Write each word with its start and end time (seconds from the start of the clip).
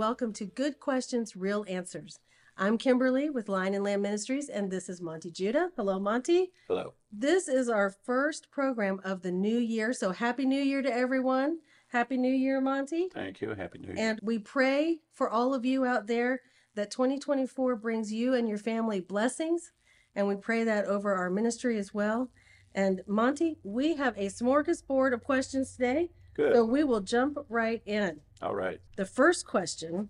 welcome 0.00 0.32
to 0.32 0.46
Good 0.46 0.80
Questions, 0.80 1.36
Real 1.36 1.62
Answers. 1.68 2.20
I'm 2.56 2.78
Kimberly 2.78 3.28
with 3.28 3.50
Lion 3.50 3.74
and 3.74 3.84
Lamb 3.84 4.00
Ministries, 4.00 4.48
and 4.48 4.70
this 4.70 4.88
is 4.88 5.02
Monte 5.02 5.30
Judah. 5.30 5.68
Hello, 5.76 6.00
Monte. 6.00 6.52
Hello. 6.68 6.94
This 7.12 7.48
is 7.48 7.68
our 7.68 7.90
first 7.90 8.50
program 8.50 9.02
of 9.04 9.20
the 9.20 9.30
new 9.30 9.58
year, 9.58 9.92
so 9.92 10.12
Happy 10.12 10.46
New 10.46 10.62
Year 10.62 10.80
to 10.80 10.90
everyone. 10.90 11.58
Happy 11.88 12.16
New 12.16 12.32
Year, 12.32 12.62
Monte. 12.62 13.10
Thank 13.12 13.42
you. 13.42 13.50
Happy 13.50 13.78
New 13.78 13.88
Year. 13.88 13.96
And 13.98 14.18
we 14.22 14.38
pray 14.38 15.00
for 15.12 15.28
all 15.28 15.52
of 15.52 15.66
you 15.66 15.84
out 15.84 16.06
there 16.06 16.40
that 16.76 16.90
2024 16.90 17.76
brings 17.76 18.10
you 18.10 18.32
and 18.32 18.48
your 18.48 18.56
family 18.56 19.00
blessings, 19.00 19.70
and 20.14 20.26
we 20.26 20.34
pray 20.34 20.64
that 20.64 20.86
over 20.86 21.14
our 21.14 21.28
ministry 21.28 21.76
as 21.76 21.92
well. 21.92 22.30
And 22.74 23.02
Monte, 23.06 23.58
we 23.62 23.96
have 23.96 24.16
a 24.16 24.28
smorgasbord 24.28 25.12
of 25.12 25.22
questions 25.22 25.76
today, 25.76 26.08
Good. 26.40 26.54
so 26.54 26.64
we 26.64 26.84
will 26.84 27.00
jump 27.00 27.38
right 27.48 27.82
in. 27.84 28.20
All 28.40 28.54
right. 28.54 28.80
The 28.96 29.04
first 29.04 29.46
question 29.46 30.08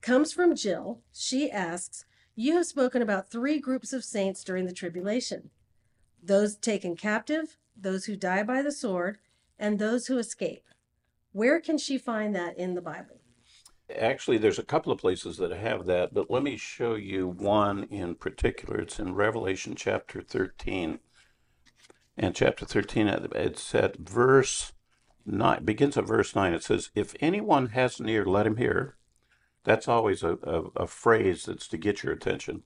comes 0.00 0.32
from 0.32 0.54
Jill. 0.54 1.00
She 1.12 1.50
asks, 1.50 2.06
You 2.34 2.56
have 2.56 2.66
spoken 2.66 3.02
about 3.02 3.30
three 3.30 3.58
groups 3.58 3.92
of 3.92 4.02
saints 4.02 4.42
during 4.42 4.66
the 4.66 4.72
tribulation 4.72 5.50
those 6.24 6.56
taken 6.56 6.94
captive, 6.94 7.56
those 7.76 8.04
who 8.04 8.14
die 8.14 8.44
by 8.44 8.62
the 8.62 8.70
sword, 8.70 9.18
and 9.58 9.78
those 9.78 10.06
who 10.06 10.18
escape. 10.18 10.64
Where 11.32 11.60
can 11.60 11.78
she 11.78 11.98
find 11.98 12.34
that 12.36 12.56
in 12.56 12.74
the 12.74 12.80
Bible? 12.80 13.20
Actually, 13.98 14.38
there's 14.38 14.60
a 14.60 14.64
couple 14.64 14.92
of 14.92 15.00
places 15.00 15.36
that 15.38 15.50
have 15.50 15.84
that, 15.86 16.14
but 16.14 16.30
let 16.30 16.42
me 16.42 16.56
show 16.56 16.94
you 16.94 17.26
one 17.26 17.84
in 17.84 18.14
particular. 18.14 18.78
It's 18.78 19.00
in 19.00 19.14
Revelation 19.14 19.74
chapter 19.74 20.22
13. 20.22 21.00
And 22.16 22.34
chapter 22.34 22.66
13, 22.66 23.08
it's 23.34 23.74
at 23.74 23.96
verse 23.96 24.72
9, 25.24 25.64
begins 25.64 25.96
at 25.96 26.06
verse 26.06 26.34
9. 26.34 26.52
It 26.52 26.62
says, 26.62 26.90
If 26.94 27.14
anyone 27.20 27.68
has 27.68 28.00
an 28.00 28.08
ear, 28.08 28.24
let 28.24 28.46
him 28.46 28.56
hear. 28.56 28.96
That's 29.64 29.88
always 29.88 30.22
a, 30.22 30.38
a, 30.42 30.62
a 30.76 30.86
phrase 30.86 31.44
that's 31.44 31.68
to 31.68 31.78
get 31.78 32.02
your 32.02 32.12
attention. 32.12 32.64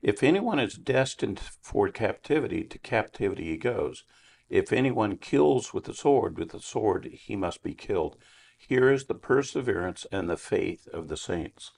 If 0.00 0.22
anyone 0.22 0.58
is 0.58 0.74
destined 0.74 1.38
for 1.40 1.88
captivity, 1.88 2.64
to 2.64 2.78
captivity 2.78 3.44
he 3.44 3.56
goes. 3.56 4.04
If 4.48 4.72
anyone 4.72 5.16
kills 5.16 5.72
with 5.72 5.84
the 5.84 5.94
sword, 5.94 6.38
with 6.38 6.50
the 6.50 6.60
sword 6.60 7.08
he 7.12 7.36
must 7.36 7.62
be 7.62 7.74
killed. 7.74 8.16
Here 8.58 8.92
is 8.92 9.06
the 9.06 9.14
perseverance 9.14 10.06
and 10.12 10.28
the 10.28 10.36
faith 10.36 10.86
of 10.88 11.08
the 11.08 11.16
saints. 11.16 11.72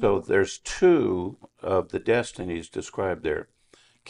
So 0.00 0.20
there's 0.20 0.58
two 0.58 1.38
of 1.62 1.88
the 1.90 1.98
destinies 2.00 2.68
described 2.68 3.22
there 3.22 3.48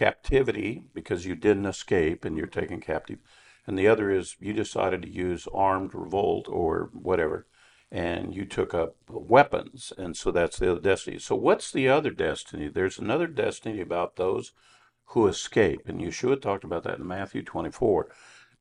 captivity, 0.01 0.83
because 0.95 1.27
you 1.27 1.34
didn't 1.34 1.67
escape 1.67 2.25
and 2.25 2.34
you're 2.34 2.47
taken 2.47 2.81
captive. 2.81 3.19
And 3.67 3.79
the 3.79 3.87
other 3.87 4.11
is 4.11 4.34
you 4.41 4.55
decided 4.55 5.03
to 5.03 5.11
use 5.11 5.47
armed 5.53 5.95
revolt 5.95 6.48
or 6.48 6.89
whatever, 6.95 7.47
and 7.93 8.34
you 8.34 8.47
took 8.47 8.73
up 8.73 8.97
weapons. 9.11 9.93
And 9.98 10.17
so 10.17 10.31
that's 10.31 10.59
the 10.59 10.71
other 10.71 10.81
destiny. 10.81 11.19
So, 11.19 11.37
what's 11.37 11.71
the 11.71 11.87
other 11.91 12.11
destiny? 12.11 12.69
There's 12.69 12.98
another 12.98 13.27
destiny 13.27 13.83
about 13.83 14.17
those 14.17 14.53
who 15.09 15.27
escape. 15.27 15.83
And 15.87 16.01
Yeshua 16.01 16.41
talked 16.41 16.65
about 16.65 16.84
that 16.84 16.98
in 16.98 17.06
Matthew 17.06 17.43
24. 17.43 18.09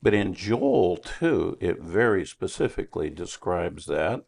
But 0.02 0.14
in 0.14 0.34
Joel 0.34 0.98
2, 0.98 1.58
it 1.62 1.80
very 1.80 2.26
specifically 2.26 3.10
describes 3.10 3.86
that. 3.86 4.26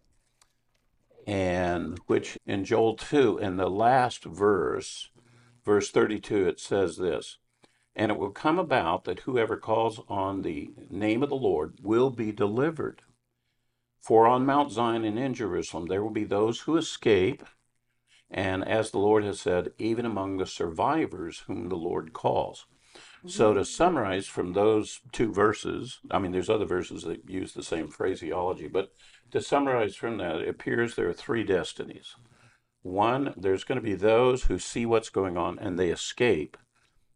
And 1.27 1.99
which 2.07 2.37
in 2.45 2.63
Joel 2.63 2.95
2, 2.95 3.37
in 3.37 3.57
the 3.57 3.69
last 3.69 4.23
verse, 4.23 5.09
verse 5.63 5.91
32, 5.91 6.47
it 6.47 6.59
says 6.59 6.97
this 6.97 7.37
And 7.95 8.11
it 8.11 8.17
will 8.17 8.31
come 8.31 8.59
about 8.59 9.03
that 9.05 9.21
whoever 9.21 9.57
calls 9.57 9.99
on 10.07 10.41
the 10.41 10.71
name 10.89 11.23
of 11.23 11.29
the 11.29 11.35
Lord 11.35 11.75
will 11.81 12.09
be 12.09 12.31
delivered. 12.31 13.01
For 13.99 14.27
on 14.27 14.45
Mount 14.45 14.71
Zion 14.71 15.05
and 15.05 15.19
in 15.19 15.33
Jerusalem 15.33 15.85
there 15.85 16.03
will 16.03 16.09
be 16.09 16.23
those 16.23 16.61
who 16.61 16.77
escape, 16.77 17.43
and 18.29 18.67
as 18.67 18.91
the 18.91 18.99
Lord 18.99 19.23
has 19.23 19.39
said, 19.39 19.73
even 19.77 20.05
among 20.05 20.37
the 20.37 20.47
survivors 20.47 21.39
whom 21.47 21.69
the 21.69 21.75
Lord 21.75 22.13
calls. 22.13 22.65
So, 23.27 23.53
to 23.53 23.59
mm-hmm. 23.59 23.65
summarize 23.65 24.27
from 24.27 24.53
those 24.53 24.99
two 25.11 25.31
verses, 25.31 25.99
I 26.09 26.17
mean, 26.17 26.31
there's 26.31 26.49
other 26.49 26.65
verses 26.65 27.03
that 27.03 27.29
use 27.29 27.53
the 27.53 27.63
same 27.63 27.87
phraseology, 27.87 28.67
but 28.67 28.91
to 29.31 29.41
summarize 29.41 29.95
from 29.95 30.17
that, 30.17 30.41
it 30.41 30.49
appears 30.49 30.95
there 30.95 31.07
are 31.07 31.13
three 31.13 31.43
destinies. 31.43 32.15
One, 32.81 33.33
there's 33.37 33.63
going 33.63 33.77
to 33.77 33.83
be 33.83 33.95
those 33.95 34.43
who 34.43 34.57
see 34.57 34.85
what's 34.85 35.09
going 35.09 35.37
on 35.37 35.59
and 35.59 35.77
they 35.77 35.89
escape, 35.89 36.57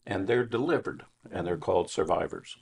and 0.05 0.27
they're 0.27 0.45
delivered, 0.45 1.03
and 1.31 1.45
they're 1.45 1.57
called 1.57 1.89
survivors. 1.89 2.57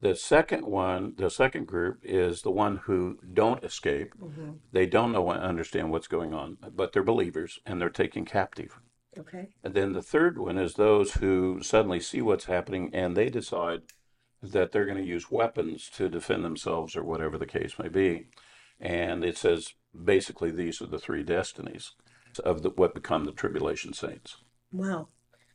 The 0.00 0.14
second 0.14 0.64
one, 0.64 1.14
the 1.16 1.30
second 1.30 1.66
group, 1.66 1.98
is 2.04 2.42
the 2.42 2.52
one 2.52 2.76
who 2.84 3.18
don't 3.32 3.64
escape. 3.64 4.14
Mm-hmm. 4.20 4.52
They 4.70 4.86
don't 4.86 5.10
know 5.10 5.28
and 5.30 5.42
understand 5.42 5.90
what's 5.90 6.06
going 6.06 6.32
on, 6.32 6.56
but 6.74 6.92
they're 6.92 7.02
believers 7.02 7.58
and 7.66 7.80
they're 7.80 7.90
taken 7.90 8.24
captive. 8.24 8.78
Okay. 9.18 9.48
And 9.64 9.74
then 9.74 9.94
the 9.94 10.02
third 10.02 10.38
one 10.38 10.56
is 10.56 10.74
those 10.74 11.14
who 11.14 11.60
suddenly 11.62 11.98
see 11.98 12.22
what's 12.22 12.44
happening 12.44 12.90
and 12.92 13.16
they 13.16 13.28
decide 13.28 13.82
that 14.40 14.70
they're 14.70 14.84
going 14.84 14.98
to 14.98 15.04
use 15.04 15.32
weapons 15.32 15.90
to 15.96 16.08
defend 16.08 16.44
themselves 16.44 16.94
or 16.94 17.02
whatever 17.02 17.36
the 17.36 17.46
case 17.46 17.76
may 17.76 17.88
be. 17.88 18.28
And 18.80 19.24
it 19.24 19.36
says 19.36 19.74
basically 20.04 20.52
these 20.52 20.80
are 20.80 20.86
the 20.86 21.00
three 21.00 21.24
destinies 21.24 21.92
of 22.38 22.62
the, 22.62 22.70
what 22.70 22.94
become 22.94 23.24
the 23.24 23.32
tribulation 23.32 23.92
saints. 23.92 24.38
Wow. 24.72 25.08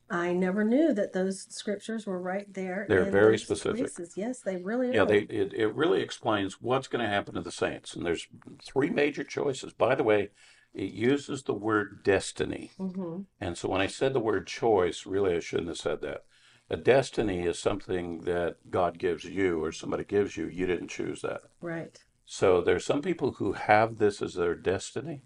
I 0.10 0.34
never 0.34 0.64
knew 0.64 0.94
that 0.94 1.14
those 1.14 1.48
scriptures 1.50 2.06
were 2.06 2.22
right 2.22 2.52
there. 2.54 2.86
They're 2.88 3.06
in 3.06 3.12
very 3.12 3.38
specific. 3.38 3.96
places. 3.96 4.14
Yes, 4.16 4.42
they 4.42 4.58
really 4.58 4.90
are. 4.90 4.94
Yeah, 4.94 5.06
they 5.06 5.20
it, 5.22 5.54
it 5.54 5.74
really 5.74 6.02
explains 6.02 6.62
what's 6.62 6.88
going 6.88 7.04
to 7.04 7.10
happen 7.10 7.34
to 7.36 7.42
the 7.42 7.52
saints. 7.52 7.96
And 7.96 8.06
there's 8.06 8.28
three 8.62 8.90
major 8.90 9.24
choices. 9.24 9.74
By 9.74 9.96
the 9.96 10.04
way, 10.04 10.30
it 10.74 10.92
uses 10.92 11.44
the 11.44 11.54
word 11.54 12.04
destiny. 12.04 12.72
hmm 12.78 13.22
And 13.40 13.58
so 13.58 13.70
when 13.70 13.82
I 13.82 13.88
said 13.88 14.14
the 14.14 14.20
word 14.20 14.46
choice, 14.46 15.06
really 15.06 15.36
I 15.36 15.40
shouldn't 15.40 15.70
have 15.70 15.78
said 15.78 16.02
that. 16.02 16.26
A 16.70 16.78
destiny 16.78 17.46
is 17.46 17.60
something 17.60 18.22
that 18.22 18.70
God 18.70 18.98
gives 18.98 19.26
you 19.26 19.64
or 19.64 19.72
somebody 19.72 20.04
gives 20.04 20.38
you. 20.38 20.48
You 20.48 20.66
didn't 20.66 20.88
choose 20.90 21.22
that. 21.22 21.42
Right. 21.62 21.98
So 22.26 22.62
there's 22.62 22.86
some 22.86 23.02
people 23.02 23.34
who 23.34 23.54
have 23.54 23.98
this 23.98 24.22
as 24.22 24.36
their 24.36 24.56
destiny, 24.56 25.24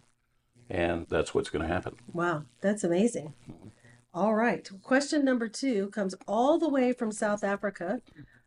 and 0.70 1.08
that's 1.10 1.34
what's 1.34 1.50
going 1.50 1.68
to 1.68 1.74
happen. 1.74 1.96
Wow, 2.14 2.44
that's 2.62 2.84
amazing. 2.84 3.34
All 4.14 4.34
right. 4.34 4.68
Question 4.82 5.24
number 5.24 5.48
two 5.48 5.90
comes 5.90 6.16
all 6.28 6.58
the 6.58 6.70
way 6.70 6.92
from 6.92 7.12
South 7.12 7.44
Africa 7.44 8.02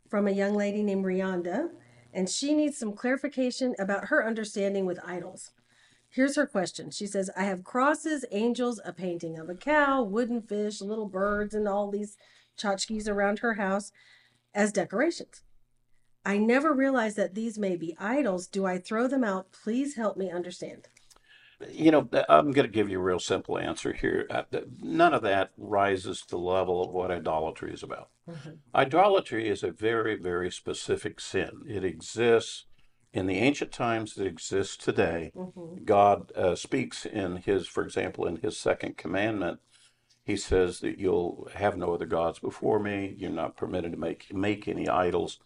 from 0.08 0.26
a 0.26 0.32
young 0.32 0.54
lady 0.54 0.82
named 0.82 1.04
Rianda, 1.04 1.68
and 2.12 2.28
she 2.28 2.54
needs 2.54 2.76
some 2.76 2.92
clarification 2.92 3.74
about 3.78 4.06
her 4.06 4.26
understanding 4.26 4.84
with 4.84 4.98
idols. 5.06 5.52
Here's 6.08 6.34
her 6.34 6.46
question. 6.46 6.90
She 6.90 7.06
says, 7.06 7.30
I 7.36 7.44
have 7.44 7.62
crosses, 7.62 8.24
angels, 8.32 8.80
a 8.84 8.92
painting 8.92 9.38
of 9.38 9.48
a 9.48 9.54
cow, 9.54 10.02
wooden 10.02 10.42
fish, 10.42 10.80
little 10.80 11.06
birds, 11.06 11.54
and 11.54 11.68
all 11.68 11.88
these 11.88 12.16
tchotchkes 12.58 13.08
around 13.08 13.38
her 13.38 13.54
house 13.54 13.92
as 14.52 14.72
decorations. 14.72 15.42
I 16.24 16.36
never 16.36 16.74
realized 16.74 17.16
that 17.16 17.36
these 17.36 17.58
may 17.58 17.76
be 17.76 17.96
idols. 17.98 18.48
Do 18.48 18.66
I 18.66 18.78
throw 18.78 19.06
them 19.06 19.22
out? 19.22 19.52
Please 19.52 19.94
help 19.94 20.16
me 20.16 20.30
understand. 20.30 20.88
You 21.68 21.90
know, 21.90 22.08
I'm 22.28 22.52
going 22.52 22.66
to 22.66 22.72
give 22.72 22.88
you 22.88 22.98
a 22.98 23.02
real 23.02 23.18
simple 23.18 23.58
answer 23.58 23.92
here. 23.92 24.26
Uh, 24.30 24.42
None 24.80 25.12
of 25.12 25.22
that 25.22 25.50
rises 25.58 26.20
to 26.22 26.28
the 26.30 26.38
level 26.38 26.82
of 26.82 26.92
what 26.92 27.10
idolatry 27.10 27.72
is 27.72 27.82
about. 27.82 28.08
Idolatry 28.74 29.48
is 29.48 29.62
a 29.62 29.70
very, 29.70 30.16
very 30.16 30.50
specific 30.50 31.20
sin. 31.20 31.62
It 31.68 31.84
exists 31.84 32.64
in 33.12 33.26
the 33.26 33.38
ancient 33.38 33.72
times, 33.72 34.16
it 34.16 34.26
exists 34.26 34.76
today. 34.76 35.32
God 35.84 36.32
uh, 36.36 36.54
speaks 36.54 37.04
in 37.04 37.38
his, 37.38 37.66
for 37.66 37.82
example, 37.82 38.24
in 38.26 38.36
his 38.36 38.56
second 38.56 38.96
commandment, 38.96 39.58
he 40.24 40.36
says 40.36 40.78
that 40.80 40.98
you'll 40.98 41.48
have 41.54 41.76
no 41.76 41.92
other 41.92 42.06
gods 42.06 42.38
before 42.38 42.78
me. 42.78 43.14
You're 43.18 43.30
not 43.30 43.56
permitted 43.56 43.92
to 43.92 43.98
make 43.98 44.32
make 44.32 44.68
any 44.68 44.88
idols. 44.88 45.40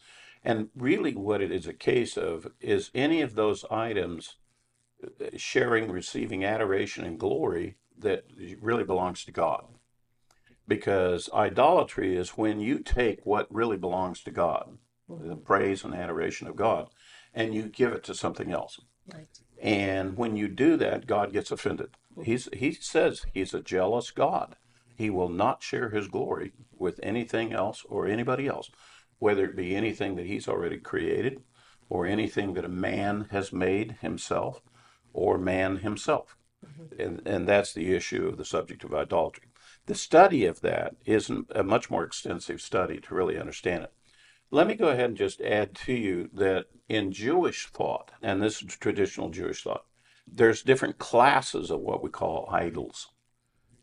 And 0.44 0.69
really, 0.76 1.14
what 1.14 1.40
it 1.40 1.50
is 1.50 1.67
a 1.67 1.72
case 1.72 2.19
of 2.19 2.49
is 2.60 2.90
any 2.94 3.22
of 3.22 3.34
those 3.34 3.64
items 3.70 4.37
sharing, 5.37 5.91
receiving 5.91 6.44
adoration 6.44 7.05
and 7.05 7.19
glory 7.19 7.76
that 7.99 8.25
really 8.61 8.85
belongs 8.85 9.25
to 9.25 9.32
God. 9.32 9.64
Because 10.67 11.29
idolatry 11.35 12.17
is 12.17 12.31
when 12.31 12.61
you 12.61 12.79
take 12.79 13.20
what 13.25 13.52
really 13.55 13.76
belongs 13.76 14.23
to 14.23 14.31
God, 14.31 14.79
the 15.08 15.37
praise 15.37 15.85
and 15.85 15.94
adoration 15.94 16.46
of 16.46 16.56
God, 16.56 16.88
and 17.35 17.55
you 17.55 17.64
give 17.64 17.93
it 17.93 18.02
to 18.05 18.14
something 18.14 18.50
else. 18.50 18.81
Right. 19.12 19.26
And 19.61 20.17
when 20.17 20.37
you 20.37 20.49
do 20.49 20.76
that, 20.79 21.06
God 21.06 21.32
gets 21.32 21.50
offended. 21.50 21.91
He's, 22.23 22.49
he 22.52 22.73
says 22.73 23.26
he's 23.32 23.52
a 23.52 23.61
jealous 23.61 24.11
God. 24.11 24.56
He 24.96 25.11
will 25.11 25.29
not 25.29 25.62
share 25.62 25.91
his 25.91 26.08
glory 26.08 26.52
with 26.79 27.00
anything 27.02 27.52
else 27.52 27.85
or 27.88 28.06
anybody 28.06 28.46
else, 28.46 28.70
whether 29.19 29.44
it 29.44 29.56
be 29.56 29.75
anything 29.75 30.17
that 30.17 30.26
he's 30.26 30.49
already 30.49 30.79
created 30.79 31.43
or 31.88 32.06
anything 32.06 32.55
that 32.55 32.64
a 32.64 32.69
man 32.69 33.29
has 33.31 33.52
made 33.52 33.96
himself 34.00 34.62
or 35.14 35.38
man 35.38 35.78
himself. 35.78 36.37
And, 36.99 37.22
and 37.26 37.49
that's 37.49 37.72
the 37.72 37.94
issue 37.94 38.26
of 38.26 38.37
the 38.37 38.44
subject 38.44 38.84
of 38.84 38.94
idolatry. 38.94 39.49
The 39.87 39.94
study 39.94 40.44
of 40.46 40.61
that 40.61 40.96
is 41.05 41.31
a 41.50 41.62
much 41.62 41.90
more 41.90 42.05
extensive 42.05 42.61
study 42.61 43.00
to 43.00 43.14
really 43.14 43.38
understand 43.38 43.84
it. 43.84 43.93
Let 44.50 44.66
me 44.66 44.75
go 44.75 44.88
ahead 44.88 45.06
and 45.06 45.16
just 45.16 45.40
add 45.40 45.75
to 45.87 45.93
you 45.93 46.31
that 46.32 46.66
in 46.88 47.12
Jewish 47.12 47.66
thought, 47.66 48.12
and 48.22 48.43
this 48.43 48.62
is 48.62 48.76
traditional 48.76 49.31
Jewish 49.31 49.62
thought, 49.62 49.84
there's 50.26 50.62
different 50.62 50.99
classes 50.99 51.70
of 51.70 51.81
what 51.81 52.02
we 52.02 52.10
call 52.10 52.49
idols. 52.50 53.08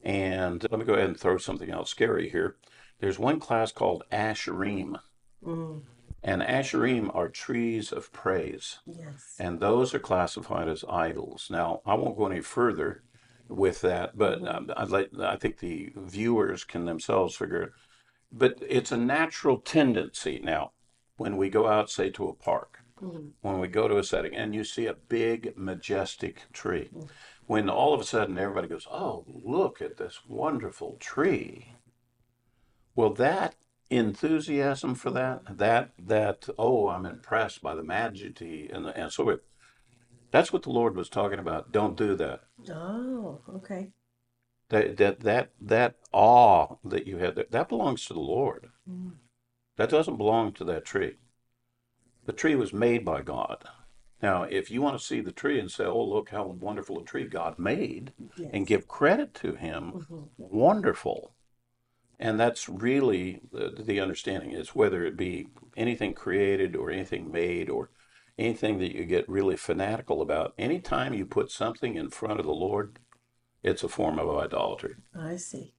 And 0.03 0.65
let 0.71 0.79
me 0.79 0.85
go 0.85 0.93
ahead 0.93 1.09
and 1.09 1.19
throw 1.19 1.37
something 1.37 1.69
else 1.69 1.89
scary 1.89 2.29
here. 2.29 2.55
There's 2.99 3.19
one 3.19 3.39
class 3.39 3.71
called 3.71 4.03
Asherim. 4.11 4.99
Mm, 5.45 5.81
And 6.23 6.41
Asherim 6.41 7.13
are 7.15 7.29
trees 7.29 7.91
of 7.91 8.11
praise. 8.11 8.79
yes. 8.85 9.35
And 9.39 9.59
those 9.59 9.93
are 9.95 9.99
classified 9.99 10.67
as 10.67 10.85
idols. 10.87 11.47
Now, 11.49 11.81
I 11.85 11.95
won't 11.95 12.17
go 12.17 12.27
any 12.27 12.41
further 12.41 13.03
with 13.47 13.81
that, 13.81 14.17
but 14.17 14.47
um, 14.47 14.71
I'd 14.77 14.89
like, 14.89 15.09
I 15.19 15.35
think 15.35 15.57
the 15.59 15.91
viewers 15.95 16.63
can 16.63 16.85
themselves 16.85 17.35
figure 17.35 17.63
it. 17.63 17.71
But 18.31 18.59
it's 18.67 18.91
a 18.91 18.97
natural 18.97 19.57
tendency 19.57 20.39
now 20.43 20.71
when 21.17 21.37
we 21.37 21.49
go 21.49 21.67
out, 21.67 21.89
say, 21.89 22.09
to 22.11 22.27
a 22.27 22.33
park, 22.33 22.77
Mm, 23.01 23.31
when 23.41 23.59
we 23.59 23.67
go 23.67 23.87
to 23.87 23.97
a 23.97 24.03
setting 24.03 24.35
and 24.35 24.53
you 24.53 24.63
see 24.63 24.85
a 24.85 24.93
big, 24.93 25.53
majestic 25.57 26.43
tree, 26.53 26.91
when 27.47 27.67
all 27.67 27.95
of 27.95 27.99
a 27.99 28.03
sudden 28.03 28.37
everybody 28.37 28.67
goes, 28.67 28.87
Oh, 28.91 29.25
look 29.27 29.81
at 29.81 29.97
this 29.97 30.19
wonderful 30.27 30.97
tree. 30.99 31.73
Well, 32.95 33.11
that 33.15 33.55
enthusiasm 33.91 34.95
for 34.95 35.11
that, 35.11 35.57
that, 35.57 35.91
that, 35.99 36.47
oh, 36.57 36.87
I'm 36.89 37.05
impressed 37.05 37.61
by 37.61 37.75
the 37.75 37.83
majesty 37.83 38.69
and, 38.71 38.85
the, 38.85 38.97
and 38.97 39.11
so 39.11 39.25
forth. 39.25 39.41
That's 40.31 40.53
what 40.53 40.63
the 40.63 40.69
Lord 40.71 40.95
was 40.95 41.09
talking 41.09 41.39
about. 41.39 41.71
Don't 41.71 41.97
do 41.97 42.15
that. 42.15 42.41
Oh, 42.69 43.41
okay. 43.55 43.91
That, 44.69 44.95
that, 44.97 45.19
that, 45.21 45.51
that 45.59 45.95
awe 46.13 46.75
that 46.85 47.05
you 47.05 47.17
had, 47.17 47.35
that, 47.35 47.51
that 47.51 47.67
belongs 47.69 48.05
to 48.05 48.13
the 48.13 48.21
Lord. 48.21 48.69
Mm, 48.89 49.13
That 49.75 49.89
doesn't 49.89 50.15
belong 50.17 50.53
to 50.53 50.63
that 50.65 50.85
tree. 50.85 51.17
The 52.25 52.31
tree 52.33 52.55
was 52.55 52.71
made 52.71 53.03
by 53.03 53.21
God. 53.23 53.65
Now, 54.21 54.43
if 54.43 54.71
you 54.71 54.81
want 54.81 54.97
to 54.97 55.03
see 55.03 55.19
the 55.19 55.31
tree 55.31 55.59
and 55.59 55.69
say, 55.69 55.83
oh, 55.83 56.03
look 56.05 56.29
how 56.29 56.45
wonderful 56.45 56.99
a 56.99 57.03
tree 57.03 57.25
God 57.25 57.57
made, 57.59 58.13
yes. 58.37 58.51
and 58.53 58.67
give 58.67 58.87
credit 58.87 59.33
to 59.35 59.55
Him, 59.55 60.05
Mhm. 60.09 60.29
wonderful. 60.37 61.33
And 62.21 62.39
that's 62.39 62.69
really 62.69 63.41
the, 63.51 63.73
the 63.83 63.99
understanding 63.99 64.51
is 64.51 64.75
whether 64.75 65.03
it 65.03 65.17
be 65.17 65.47
anything 65.75 66.13
created 66.13 66.75
or 66.75 66.91
anything 66.91 67.31
made 67.31 67.67
or 67.67 67.89
anything 68.37 68.77
that 68.77 68.95
you 68.95 69.05
get 69.05 69.27
really 69.27 69.57
fanatical 69.57 70.21
about, 70.21 70.53
anytime 70.57 71.15
you 71.15 71.25
put 71.25 71.49
something 71.49 71.95
in 71.95 72.11
front 72.11 72.39
of 72.39 72.45
the 72.45 72.53
Lord, 72.53 72.99
it's 73.63 73.83
a 73.83 73.89
form 73.89 74.19
of 74.19 74.29
idolatry. 74.37 74.95
I 75.19 75.37
see. 75.37 75.73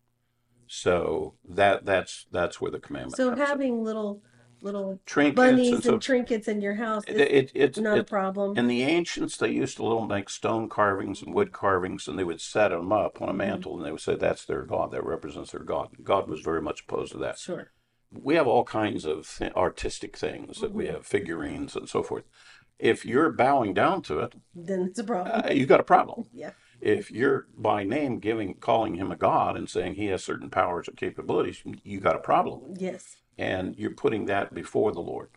So 0.66 1.34
that 1.48 1.84
that's 1.84 2.26
that's 2.32 2.60
where 2.60 2.70
the 2.72 2.80
commandment 2.80 3.16
So 3.16 3.28
comes 3.28 3.40
in. 3.40 3.46
having 3.46 3.84
little 3.84 4.22
little 4.62 5.00
trinkets 5.06 5.36
bunnies 5.36 5.84
and 5.86 5.94
and, 5.94 6.02
trinkets 6.02 6.48
in 6.48 6.60
your 6.60 6.74
house 6.74 7.02
it, 7.06 7.16
it, 7.20 7.52
it's 7.54 7.78
not 7.78 7.98
a 7.98 8.04
problem. 8.04 8.56
in 8.56 8.66
the 8.68 8.82
ancients 8.82 9.36
they 9.36 9.50
used 9.50 9.76
to 9.76 9.82
little 9.82 10.06
make 10.06 10.30
stone 10.30 10.68
carvings 10.68 11.20
and 11.22 11.34
wood 11.34 11.52
carvings 11.52 12.06
and 12.08 12.18
they 12.18 12.24
would 12.24 12.40
set 12.40 12.68
them 12.68 12.92
up 12.92 13.20
on 13.20 13.28
a 13.28 13.32
mantle 13.34 13.76
and 13.76 13.84
they 13.84 13.90
would 13.90 14.00
say 14.00 14.14
that's 14.14 14.44
their 14.44 14.62
god 14.62 14.90
that 14.92 15.04
represents 15.04 15.52
their 15.52 15.62
god 15.64 15.88
god 16.02 16.28
was 16.28 16.40
very 16.40 16.62
much 16.62 16.82
opposed 16.82 17.12
to 17.12 17.18
that 17.18 17.38
Sure. 17.38 17.70
we 18.10 18.34
have 18.34 18.46
all 18.46 18.64
kinds 18.64 19.04
of 19.04 19.28
th- 19.38 19.52
artistic 19.54 20.16
things 20.16 20.60
that 20.60 20.72
we 20.72 20.86
have 20.86 21.04
figurines 21.06 21.74
and 21.76 21.88
so 21.88 22.02
forth 22.02 22.24
if 22.78 23.04
you're 23.06 23.30
bowing 23.30 23.74
down 23.74 24.02
to 24.02 24.18
it 24.20 24.34
Then 24.54 24.82
it's 24.82 24.98
a 24.98 25.04
problem. 25.04 25.42
uh, 25.44 25.50
you 25.52 25.66
got 25.66 25.80
a 25.80 25.84
problem 25.84 26.26
yeah. 26.32 26.50
if 26.80 27.10
you're 27.10 27.46
by 27.56 27.84
name 27.84 28.18
giving 28.18 28.54
calling 28.54 28.94
him 28.96 29.10
a 29.12 29.16
god 29.16 29.56
and 29.56 29.68
saying 29.68 29.94
he 29.94 30.06
has 30.06 30.22
certain 30.24 30.50
powers 30.50 30.88
or 30.88 30.92
capabilities 30.92 31.62
you 31.84 32.00
got 32.00 32.16
a 32.16 32.20
problem 32.20 32.74
Yes. 32.78 33.16
And 33.38 33.76
you're 33.78 33.90
putting 33.90 34.26
that 34.26 34.54
before 34.54 34.92
the 34.92 35.00
Lord. 35.00 35.30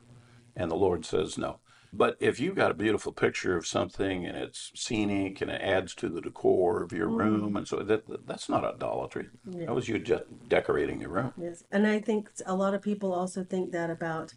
And 0.56 0.71
the 0.71 0.75
Lord 0.75 1.06
says 1.06 1.38
no. 1.38 1.59
But 1.95 2.18
if 2.19 2.39
you've 2.39 2.56
got 2.56 2.71
a 2.71 2.75
beautiful 2.75 3.13
picture 3.13 3.56
of 3.56 3.65
something 3.65 4.25
and 4.25 4.36
it's 4.36 4.71
scenic 4.75 5.39
and 5.42 5.50
it 5.50 5.62
adds 5.62 5.95
to 5.95 6.09
the 6.09 6.19
decor 6.19 6.83
of 6.83 6.92
your 6.92 7.07
mm-hmm. 7.07 7.18
room, 7.18 7.56
and 7.56 7.68
so 7.68 7.77
that 7.77 8.27
that's 8.27 8.50
not 8.50 8.65
idolatry. 8.65 9.30
Yeah. 9.50 9.68
That 9.68 9.75
was 9.75 9.88
you 9.88 10.00
just 10.00 10.24
decorating 10.50 11.00
your 11.00 11.12
room. 11.12 11.33
Yes. 11.38 11.63
And 11.71 11.88
I 11.88 12.00
think 12.00 12.30
a 12.45 12.53
lot 12.53 12.74
of 12.74 12.81
people 12.81 13.13
also 13.13 13.44
think 13.44 13.71
that 13.71 13.89
about 13.89 14.33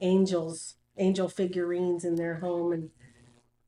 angels, 0.00 0.74
angel 0.98 1.28
figurines 1.28 2.04
in 2.04 2.16
their 2.16 2.36
home 2.36 2.72
and 2.72 2.90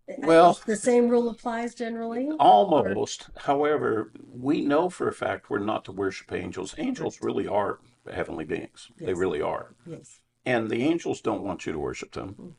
eh, 0.08 0.16
Well- 0.18 0.58
the 0.66 0.76
same 0.76 1.08
rule 1.08 1.30
applies 1.30 1.74
generally. 1.74 2.30
Almost. 2.38 3.30
However, 3.38 4.12
we 4.30 4.60
know 4.60 4.90
for 4.90 5.08
a 5.08 5.14
fact 5.14 5.48
we're 5.48 5.60
not 5.60 5.86
to 5.86 5.92
worship 5.92 6.30
angels. 6.32 6.74
Angels 6.76 7.22
really 7.22 7.46
are 7.46 7.78
heavenly 8.12 8.44
beings. 8.44 8.90
They 8.98 9.14
really 9.14 9.42
are. 9.42 9.74
Yes. 9.86 10.20
And 10.46 10.70
the 10.70 10.82
angels 10.82 11.20
don't 11.20 11.42
want 11.42 11.66
you 11.66 11.72
to 11.72 11.78
worship 11.78 12.12
them. 12.12 12.54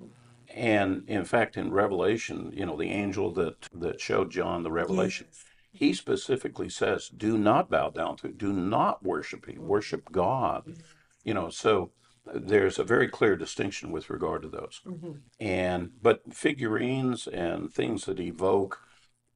And 0.53 1.03
in 1.07 1.25
fact, 1.25 1.57
in 1.57 1.71
Revelation, 1.71 2.51
you 2.53 2.65
know, 2.65 2.77
the 2.77 2.89
angel 2.89 3.31
that 3.33 3.69
that 3.73 4.01
showed 4.01 4.31
John 4.31 4.63
the 4.63 4.71
revelation, 4.71 5.27
Yes. 5.29 5.45
he 5.71 5.93
specifically 5.93 6.69
says, 6.69 7.07
"Do 7.09 7.37
not 7.37 7.69
bow 7.69 7.89
down 7.89 8.17
to, 8.17 8.27
do 8.29 8.51
not 8.51 9.01
worship 9.03 9.47
him, 9.47 9.67
worship 9.67 10.11
God." 10.11 10.75
You 11.23 11.33
know, 11.33 11.49
so 11.49 11.91
there's 12.25 12.77
a 12.77 12.83
very 12.83 13.07
clear 13.07 13.35
distinction 13.35 13.91
with 13.91 14.09
regard 14.09 14.41
to 14.43 14.49
those. 14.49 14.81
Mhm. 14.85 15.21
And 15.39 15.91
but 16.01 16.33
figurines 16.33 17.27
and 17.27 17.73
things 17.73 18.05
that 18.05 18.19
evoke, 18.19 18.79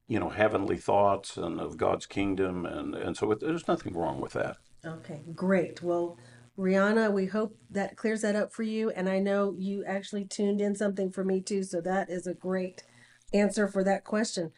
you 0.06 0.20
know, 0.20 0.28
heavenly 0.28 0.76
thoughts 0.76 1.36
and 1.36 1.60
of 1.60 1.78
God's 1.78 2.06
kingdom, 2.06 2.66
and 2.66 2.94
and 2.94 3.16
so 3.16 3.32
it, 3.32 3.40
there's 3.40 3.66
nothing 3.66 3.94
wrong 3.94 4.20
with 4.20 4.34
that. 4.34 4.58
Okay, 4.86 5.22
great. 5.34 5.82
Well, 5.82 6.16
Rihanna, 6.56 7.12
we 7.12 7.26
hope 7.26 7.58
that 7.70 7.96
clears 7.96 8.22
that 8.22 8.36
up 8.36 8.52
for 8.52 8.62
you. 8.62 8.90
And 8.90 9.08
I 9.08 9.18
know 9.18 9.54
you 9.58 9.84
actually 9.84 10.24
tuned 10.24 10.60
in 10.60 10.74
something 10.74 11.10
for 11.10 11.24
me 11.24 11.40
too. 11.40 11.64
So 11.64 11.80
that 11.80 12.08
is 12.08 12.26
a 12.26 12.34
great 12.34 12.82
answer 13.34 13.66
for 13.66 13.82
that 13.84 14.04
question. 14.04 14.52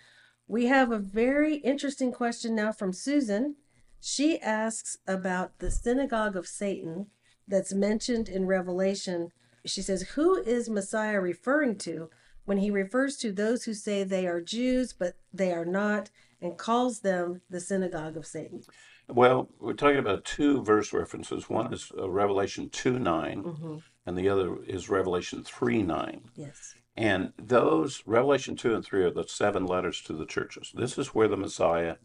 We 0.47 0.67
have 0.67 0.93
a 0.93 0.99
very 0.99 1.57
interesting 1.57 2.13
question 2.13 2.55
now 2.55 2.73
from 2.73 2.93
Susan. 2.93 3.57
She 4.01 4.39
asks 4.41 4.99
about 5.07 5.59
the 5.59 5.71
synagogue 5.71 6.37
of 6.37 6.47
Satan 6.47 7.07
that's 7.47 7.75
mentioned 7.75 8.29
in 8.29 8.47
Revelation. 8.47 9.31
She 9.65 9.83
says, 9.83 10.11
Who 10.11 10.37
is 10.43 10.71
Messiah 10.71 11.21
referring 11.21 11.77
to 11.79 12.11
when 12.45 12.59
he 12.59 12.71
refers 12.71 13.17
to 13.19 13.33
those 13.33 13.65
who 13.65 13.75
say 13.75 14.05
they 14.05 14.27
are 14.27 14.41
Jews, 14.41 14.93
but 14.93 15.15
they 15.33 15.53
are 15.53 15.65
not, 15.65 16.11
and 16.41 16.57
calls 16.57 17.01
them 17.01 17.41
the 17.51 17.61
synagogue 17.61 18.17
of 18.17 18.27
Satan? 18.27 18.63
Well, 19.09 19.49
we're 19.59 19.73
talking 19.73 19.99
about 19.99 20.25
two 20.25 20.63
verse 20.63 20.93
references. 20.93 21.49
One 21.49 21.73
is 21.73 21.91
uh, 21.97 22.09
Revelation 22.11 22.69
2 22.69 22.99
9, 22.99 23.39
hmm 23.41 23.77
and 24.07 24.17
the 24.17 24.29
other 24.31 24.57
is 24.67 24.89
Revelation 24.89 25.45
3 25.45 25.83
9. 25.83 26.31
Yes. 26.35 26.75
And 26.97 27.33
those, 27.39 28.03
Revelation 28.07 28.57
2 28.57 28.75
and 28.75 28.85
3, 28.85 29.05
are 29.05 29.11
the 29.11 29.25
seven 29.29 29.67
letters 29.67 30.01
to 30.03 30.15
the 30.15 30.25
churches. 30.25 30.73
This 30.75 30.97
is 30.97 31.09
where 31.09 31.29
the 31.29 31.37
Messiah 31.37 31.97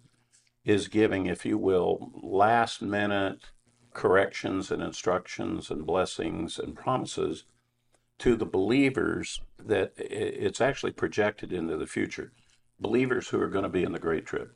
is 0.66 0.90
giving, 0.90 1.26
if 1.26 1.46
you 1.46 1.58
will, 1.58 2.12
last 2.22 2.82
minute 2.82 3.40
corrections 3.94 4.70
and 4.70 4.84
instructions 4.84 5.72
and 5.72 5.86
blessings 5.86 6.60
and 6.60 6.76
promises 6.76 7.46
to 8.20 8.36
the 8.36 8.46
believers 8.46 9.42
that 9.58 9.94
it's 9.98 10.62
actually 10.62 10.92
projected 10.92 11.54
into 11.54 11.78
the 11.78 11.88
future. 11.88 12.32
Believers 12.80 13.30
who 13.30 13.40
are 13.40 13.50
going 13.50 13.64
to 13.64 13.70
be 13.70 13.84
in 13.84 13.94
the 13.94 14.00
Great 14.00 14.26
Trib. 14.26 14.50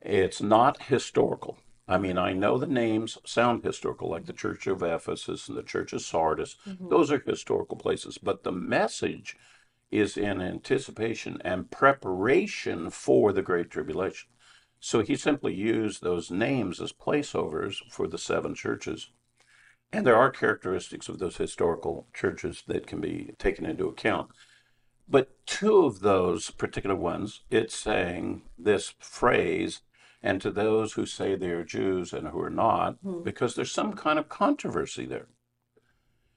It's 0.00 0.40
not 0.40 0.84
historical. 0.84 1.58
I 1.88 1.98
mean, 1.98 2.18
I 2.18 2.32
know 2.34 2.58
the 2.58 2.66
names 2.66 3.18
sound 3.24 3.64
historical, 3.64 4.10
like 4.10 4.26
the 4.26 4.32
Church 4.32 4.66
of 4.66 4.82
Ephesus 4.82 5.48
and 5.48 5.56
the 5.56 5.62
Church 5.62 5.92
of 5.92 6.02
Sardis. 6.02 6.56
Mm-hmm. 6.66 6.88
Those 6.88 7.10
are 7.10 7.18
historical 7.18 7.76
places, 7.76 8.18
but 8.18 8.42
the 8.44 8.52
message 8.52 9.36
is 9.90 10.16
in 10.18 10.42
anticipation 10.42 11.40
and 11.44 11.70
preparation 11.70 12.90
for 12.90 13.32
the 13.32 13.42
Great 13.42 13.70
Tribulation. 13.70 14.28
So 14.80 15.00
he 15.00 15.16
simply 15.16 15.54
used 15.54 16.02
those 16.02 16.30
names 16.30 16.80
as 16.80 16.92
placeovers 16.92 17.76
for 17.90 18.06
the 18.06 18.18
seven 18.18 18.54
churches. 18.54 19.10
And 19.92 20.06
there 20.06 20.16
are 20.16 20.30
characteristics 20.30 21.08
of 21.08 21.18
those 21.18 21.38
historical 21.38 22.06
churches 22.12 22.62
that 22.66 22.86
can 22.86 23.00
be 23.00 23.32
taken 23.38 23.64
into 23.64 23.88
account. 23.88 24.30
But 25.08 25.46
two 25.46 25.86
of 25.86 26.00
those 26.00 26.50
particular 26.50 26.94
ones, 26.94 27.40
it's 27.50 27.74
saying 27.74 28.42
this 28.58 28.92
phrase, 28.98 29.80
and 30.22 30.40
to 30.42 30.50
those 30.50 30.94
who 30.94 31.06
say 31.06 31.34
they 31.36 31.50
are 31.50 31.64
Jews 31.64 32.12
and 32.12 32.28
who 32.28 32.40
are 32.40 32.50
not, 32.50 32.96
because 33.24 33.54
there's 33.54 33.72
some 33.72 33.92
kind 33.92 34.18
of 34.18 34.28
controversy 34.28 35.06
there. 35.06 35.28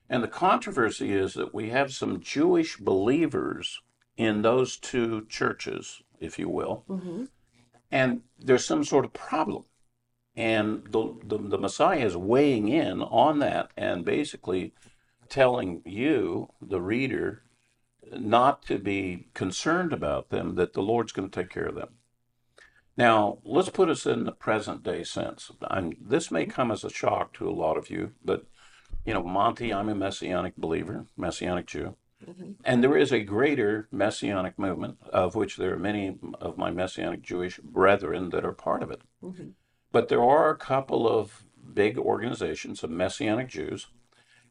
And 0.09 0.21
the 0.23 0.27
controversy 0.27 1.13
is 1.13 1.33
that 1.35 1.53
we 1.53 1.69
have 1.69 1.93
some 1.93 2.19
Jewish 2.19 2.77
believers 2.77 3.81
in 4.17 4.41
those 4.41 4.77
two 4.77 5.25
churches, 5.29 6.01
if 6.19 6.37
you 6.37 6.49
will, 6.49 6.83
hmm 6.87 7.25
and 7.93 8.21
there's 8.39 8.65
some 8.65 8.85
sort 8.85 9.03
of 9.03 9.11
problem. 9.13 9.65
And 10.35 10.85
the, 10.91 11.13
the, 11.25 11.37
the 11.37 11.57
Messiah 11.57 12.05
is 12.05 12.15
weighing 12.15 12.69
in 12.69 13.01
on 13.01 13.39
that 13.39 13.71
and 13.75 14.05
basically 14.05 14.73
telling 15.27 15.81
you, 15.85 16.49
the 16.61 16.79
reader, 16.81 17.43
not 18.11 18.65
to 18.67 18.79
be 18.79 19.27
concerned 19.33 19.91
about 19.91 20.29
them, 20.29 20.55
that 20.55 20.71
the 20.71 20.81
Lord's 20.81 21.11
going 21.11 21.29
to 21.29 21.41
take 21.41 21.49
care 21.49 21.65
of 21.65 21.75
them. 21.75 21.89
Now, 22.97 23.39
let's 23.43 23.69
put 23.69 23.89
us 23.89 24.05
in 24.05 24.25
the 24.25 24.31
present 24.31 24.83
day 24.83 25.03
sense. 25.03 25.51
I'm, 25.63 25.93
this 25.99 26.29
may 26.29 26.43
mm-hmm. 26.43 26.51
come 26.51 26.71
as 26.71 26.83
a 26.83 26.89
shock 26.89 27.33
to 27.33 27.49
a 27.49 27.51
lot 27.51 27.77
of 27.77 27.89
you, 27.89 28.11
but, 28.23 28.45
you 29.05 29.13
know, 29.13 29.23
Monte, 29.23 29.73
I'm 29.73 29.89
a 29.89 29.95
Messianic 29.95 30.57
believer, 30.57 31.05
Messianic 31.17 31.67
Jew. 31.67 31.95
Mm-hmm. 32.27 32.51
And 32.63 32.83
there 32.83 32.97
is 32.97 33.11
a 33.11 33.21
greater 33.21 33.87
messianic 33.91 34.59
movement, 34.59 34.97
of 35.11 35.35
which 35.35 35.57
there 35.57 35.73
are 35.73 35.79
many 35.79 36.19
of 36.39 36.57
my 36.57 36.69
messianic 36.69 37.23
Jewish 37.23 37.59
brethren 37.63 38.29
that 38.29 38.45
are 38.45 38.51
part 38.51 38.83
of 38.83 38.91
it. 38.91 39.01
Mm-hmm. 39.23 39.49
But 39.91 40.07
there 40.07 40.23
are 40.23 40.49
a 40.49 40.57
couple 40.57 41.09
of 41.09 41.43
big 41.73 41.97
organizations 41.97 42.83
of 42.83 42.91
messianic 42.91 43.47
Jews 43.47 43.87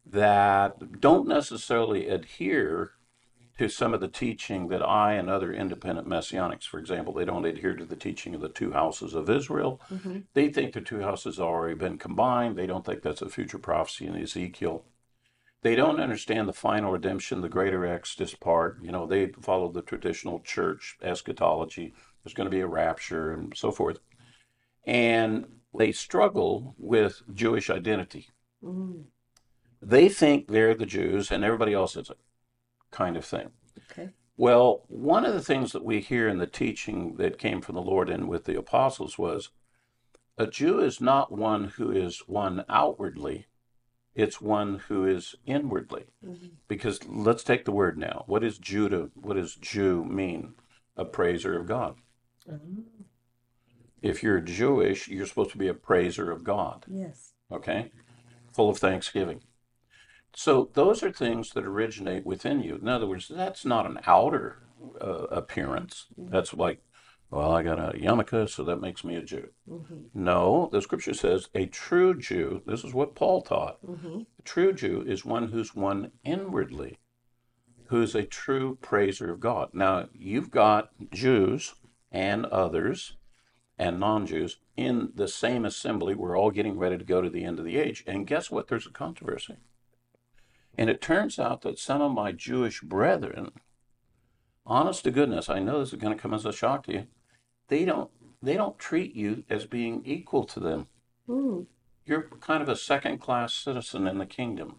that 0.04 1.00
don't 1.00 1.28
necessarily 1.28 2.09
adhere 2.09 2.92
to 3.60 3.68
some 3.68 3.92
of 3.92 4.00
the 4.00 4.08
teaching 4.08 4.68
that 4.68 4.80
I 4.80 5.12
and 5.12 5.28
other 5.28 5.52
independent 5.52 6.08
messianics, 6.08 6.64
for 6.64 6.78
example, 6.78 7.12
they 7.12 7.26
don't 7.26 7.44
adhere 7.44 7.76
to 7.76 7.84
the 7.84 7.94
teaching 7.94 8.34
of 8.34 8.40
the 8.40 8.48
two 8.48 8.72
houses 8.72 9.12
of 9.12 9.28
Israel. 9.28 9.82
Mm-hmm. 9.92 10.20
They 10.32 10.48
think 10.48 10.72
the 10.72 10.80
two 10.80 11.00
houses 11.00 11.36
have 11.36 11.44
already 11.44 11.74
been 11.74 11.98
combined. 11.98 12.56
They 12.56 12.66
don't 12.66 12.86
think 12.86 13.02
that's 13.02 13.20
a 13.20 13.28
future 13.28 13.58
prophecy 13.58 14.06
in 14.06 14.16
Ezekiel. 14.16 14.86
They 15.60 15.74
don't 15.76 16.00
understand 16.00 16.48
the 16.48 16.54
final 16.54 16.90
redemption, 16.90 17.42
the 17.42 17.50
greater 17.50 17.84
Exodus 17.84 18.34
part. 18.34 18.78
You 18.82 18.92
know, 18.92 19.06
they 19.06 19.26
follow 19.42 19.70
the 19.70 19.82
traditional 19.82 20.40
church 20.40 20.96
eschatology. 21.02 21.92
There's 22.24 22.32
going 22.32 22.46
to 22.46 22.56
be 22.56 22.62
a 22.62 22.66
rapture 22.66 23.30
and 23.30 23.52
so 23.54 23.70
forth. 23.70 23.98
And 24.86 25.44
they 25.78 25.92
struggle 25.92 26.74
with 26.78 27.20
Jewish 27.34 27.68
identity. 27.68 28.30
Mm-hmm. 28.64 29.02
They 29.82 30.08
think 30.08 30.48
they're 30.48 30.74
the 30.74 30.86
Jews 30.86 31.30
and 31.30 31.44
everybody 31.44 31.74
else 31.74 31.94
isn't, 31.94 32.18
kind 32.90 33.16
of 33.16 33.25
thing. 33.25 33.50
Okay. 33.90 34.11
Well, 34.37 34.85
one 34.88 35.25
of 35.26 35.35
the 35.35 35.42
things 35.42 35.73
that 35.73 35.85
we 35.85 36.00
hear 36.00 36.26
in 36.28 36.38
the 36.38 36.47
teaching 36.47 37.16
that 37.16 37.38
came 37.38 37.61
from 37.61 37.75
the 37.75 37.82
Lord 37.82 38.09
and 38.09 38.28
with 38.28 38.44
the 38.44 38.59
apostles 38.59 39.18
was 39.18 39.50
a 40.38 40.47
Jew 40.47 40.80
is 40.80 41.00
not 41.00 41.30
one 41.30 41.64
who 41.76 41.90
is 41.90 42.20
one 42.26 42.64
outwardly, 42.68 43.47
it's 44.14 44.40
one 44.40 44.78
who 44.88 45.04
is 45.06 45.35
inwardly. 45.44 46.06
Mm-hmm. 46.25 46.47
Because 46.68 47.06
let's 47.06 47.44
take 47.44 47.64
the 47.66 47.73
word 47.73 47.99
now. 47.99 48.25
What 48.26 48.42
is 48.42 48.56
Judah? 48.59 49.11
What 49.14 49.37
does 49.37 49.54
Jew 49.56 50.04
mean? 50.04 50.54
A 50.97 51.04
praiser 51.04 51.59
of 51.59 51.66
God. 51.66 51.97
Mm-hmm. 52.50 52.80
If 54.02 54.23
you're 54.23 54.40
Jewish, 54.40 55.09
you're 55.09 55.26
supposed 55.26 55.50
to 55.50 55.59
be 55.59 55.68
a 55.68 55.75
praiser 55.75 56.30
of 56.30 56.42
God, 56.42 56.87
Yes. 56.88 57.35
okay? 57.52 57.92
Full 58.54 58.70
of 58.70 58.78
thanksgiving. 58.78 59.42
So 60.34 60.70
those 60.75 61.02
are 61.02 61.12
things 61.12 61.50
that 61.50 61.64
originate 61.64 62.25
within 62.25 62.62
you. 62.62 62.76
In 62.76 62.88
other 62.88 63.06
words, 63.06 63.28
that's 63.28 63.64
not 63.64 63.87
an 63.87 63.99
outer 64.06 64.62
uh, 65.00 65.25
appearance. 65.30 66.06
Mm-hmm. 66.18 66.32
That's 66.32 66.54
like, 66.54 66.82
well, 67.30 67.52
I 67.52 67.62
got 67.62 67.78
a 67.78 67.96
yarmulke, 67.96 68.49
so 68.49 68.64
that 68.64 68.80
makes 68.80 69.04
me 69.04 69.16
a 69.16 69.22
Jew. 69.22 69.50
Mm-hmm. 69.68 69.96
No, 70.14 70.68
the 70.72 70.82
scripture 70.82 71.14
says 71.14 71.49
a 71.54 71.66
true 71.66 72.18
Jew, 72.18 72.62
this 72.66 72.84
is 72.84 72.92
what 72.92 73.14
Paul 73.14 73.42
taught. 73.42 73.84
Mm-hmm. 73.87 74.20
A 74.38 74.42
true 74.42 74.72
Jew 74.72 75.02
is 75.06 75.25
one 75.25 75.49
who's 75.49 75.75
one 75.75 76.12
inwardly, 76.25 76.99
who's 77.87 78.14
a 78.14 78.25
true 78.25 78.78
praiser 78.80 79.30
of 79.30 79.40
God. 79.40 79.70
Now, 79.72 80.08
you've 80.12 80.50
got 80.50 80.90
Jews 81.12 81.75
and 82.10 82.46
others 82.46 83.16
and 83.78 83.99
non 83.99 84.26
Jews 84.26 84.58
in 84.76 85.10
the 85.14 85.28
same 85.28 85.64
assembly. 85.64 86.14
We're 86.14 86.38
all 86.38 86.50
getting 86.50 86.78
ready 86.78 86.99
to 86.99 87.04
go 87.04 87.22
to 87.22 87.30
the 87.30 87.44
end 87.44 87.58
of 87.58 87.64
the 87.64 87.78
age. 87.78 88.04
And 88.06 88.26
guess 88.26 88.50
what? 88.50 88.68
There's 88.68 88.87
a 88.87 88.90
controversy. 88.90 89.56
And 90.80 90.88
it 90.88 91.02
turns 91.02 91.38
out 91.38 91.60
that 91.60 91.78
some 91.78 92.00
of 92.00 92.12
my 92.12 92.32
Jewish 92.32 92.80
brethren, 92.80 93.52
honest 94.64 95.04
to 95.04 95.10
goodness, 95.10 95.50
I 95.50 95.58
know 95.58 95.78
this 95.78 95.92
is 95.92 96.00
going 96.00 96.16
to 96.16 96.20
come 96.20 96.32
as 96.32 96.46
a 96.46 96.54
shock 96.54 96.87
to 96.87 96.92
you, 96.92 97.06
they 97.68 97.84
don't 97.84 98.10
they 98.42 98.54
don't 98.54 98.78
treat 98.78 99.14
you 99.14 99.44
as 99.50 99.66
being 99.66 100.00
equal 100.06 100.44
to 100.44 100.58
them. 100.58 100.87
Mm. 101.28 101.66
You're 102.06 102.22
kind 102.40 102.62
of 102.62 102.70
a 102.70 102.76
second 102.76 103.18
class 103.18 103.52
citizen 103.52 104.06
in 104.06 104.16
the 104.16 104.25
kingdom. 104.25 104.76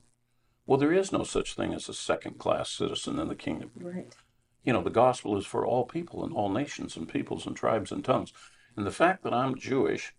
Well, 0.66 0.80
there 0.80 0.92
is 0.92 1.12
no 1.12 1.24
such 1.24 1.54
thing 1.54 1.72
as 1.72 1.88
a 1.88 1.94
second 1.94 2.40
class 2.40 2.72
citizen 2.72 3.20
in 3.20 3.28
the 3.28 3.36
kingdom. 3.36 3.70
Right. 3.76 4.16
You 4.64 4.74
know, 4.74 4.82
the 4.82 4.90
gospel 4.90 5.38
is 5.38 5.46
for 5.46 5.68
all 5.68 5.86
people 5.86 6.24
and 6.24 6.34
all 6.34 6.50
nations 6.50 6.98
and 6.98 7.08
peoples 7.08 7.46
and 7.46 7.56
tribes 7.56 7.92
and 7.92 8.04
tongues. 8.04 8.34
And 8.76 8.88
the 8.88 8.92
fact 8.92 9.24
that 9.24 9.36
I'm 9.36 9.56
Jewish, 9.56 10.14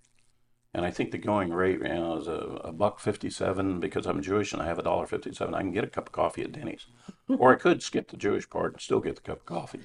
and 0.75 0.85
I 0.87 0.91
think 0.91 1.11
the 1.11 1.19
going 1.19 1.53
rate 1.53 1.81
you 1.81 1.89
know, 1.89 2.17
is 2.19 2.27
a, 2.27 2.61
a 2.65 2.73
buck 2.73 2.99
fifty-seven 2.99 3.79
because 3.81 4.07
I'm 4.07 4.23
Jewish 4.23 4.53
and 4.53 4.63
I 4.63 4.67
have 4.67 4.79
a 4.79 4.83
dollar 4.83 5.07
fifty-seven. 5.07 5.55
I 5.55 5.61
can 5.61 5.73
get 5.73 5.85
a 5.85 5.89
cup 5.89 6.07
of 6.09 6.13
coffee 6.13 6.43
at 6.43 6.53
Denny's, 6.53 6.87
or 7.29 7.53
I 7.53 7.57
could 7.59 7.83
skip 7.83 8.11
the 8.11 8.17
Jewish 8.17 8.49
part 8.49 8.73
and 8.73 8.81
still 8.81 9.01
get 9.01 9.17
the 9.17 9.23
cup 9.23 9.41
of 9.41 9.47
coffee. 9.47 9.81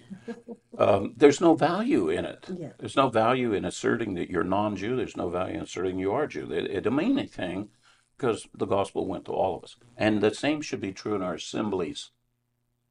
Um, 0.77 1.13
there's 1.17 1.41
no 1.41 1.55
value 1.55 2.09
in 2.09 2.23
it. 2.25 2.45
Yeah. 2.55 2.71
There's 2.79 2.95
no 2.95 3.09
value 3.09 3.53
in 3.53 3.65
asserting 3.65 4.13
that 4.13 4.29
you're 4.29 4.43
non-Jew. 4.43 4.95
There's 4.95 5.17
no 5.17 5.29
value 5.29 5.55
in 5.55 5.61
asserting 5.63 5.99
you 5.99 6.11
are 6.13 6.27
Jew. 6.27 6.51
It, 6.51 6.65
it 6.71 6.81
don't 6.81 6.95
mean 6.95 7.17
anything 7.17 7.69
because 8.15 8.47
the 8.53 8.65
gospel 8.65 9.05
went 9.07 9.25
to 9.25 9.31
all 9.31 9.57
of 9.57 9.63
us, 9.63 9.75
and 9.95 10.21
the 10.21 10.33
same 10.33 10.61
should 10.61 10.81
be 10.81 10.91
true 10.93 11.15
in 11.15 11.21
our 11.21 11.35
assemblies 11.35 12.11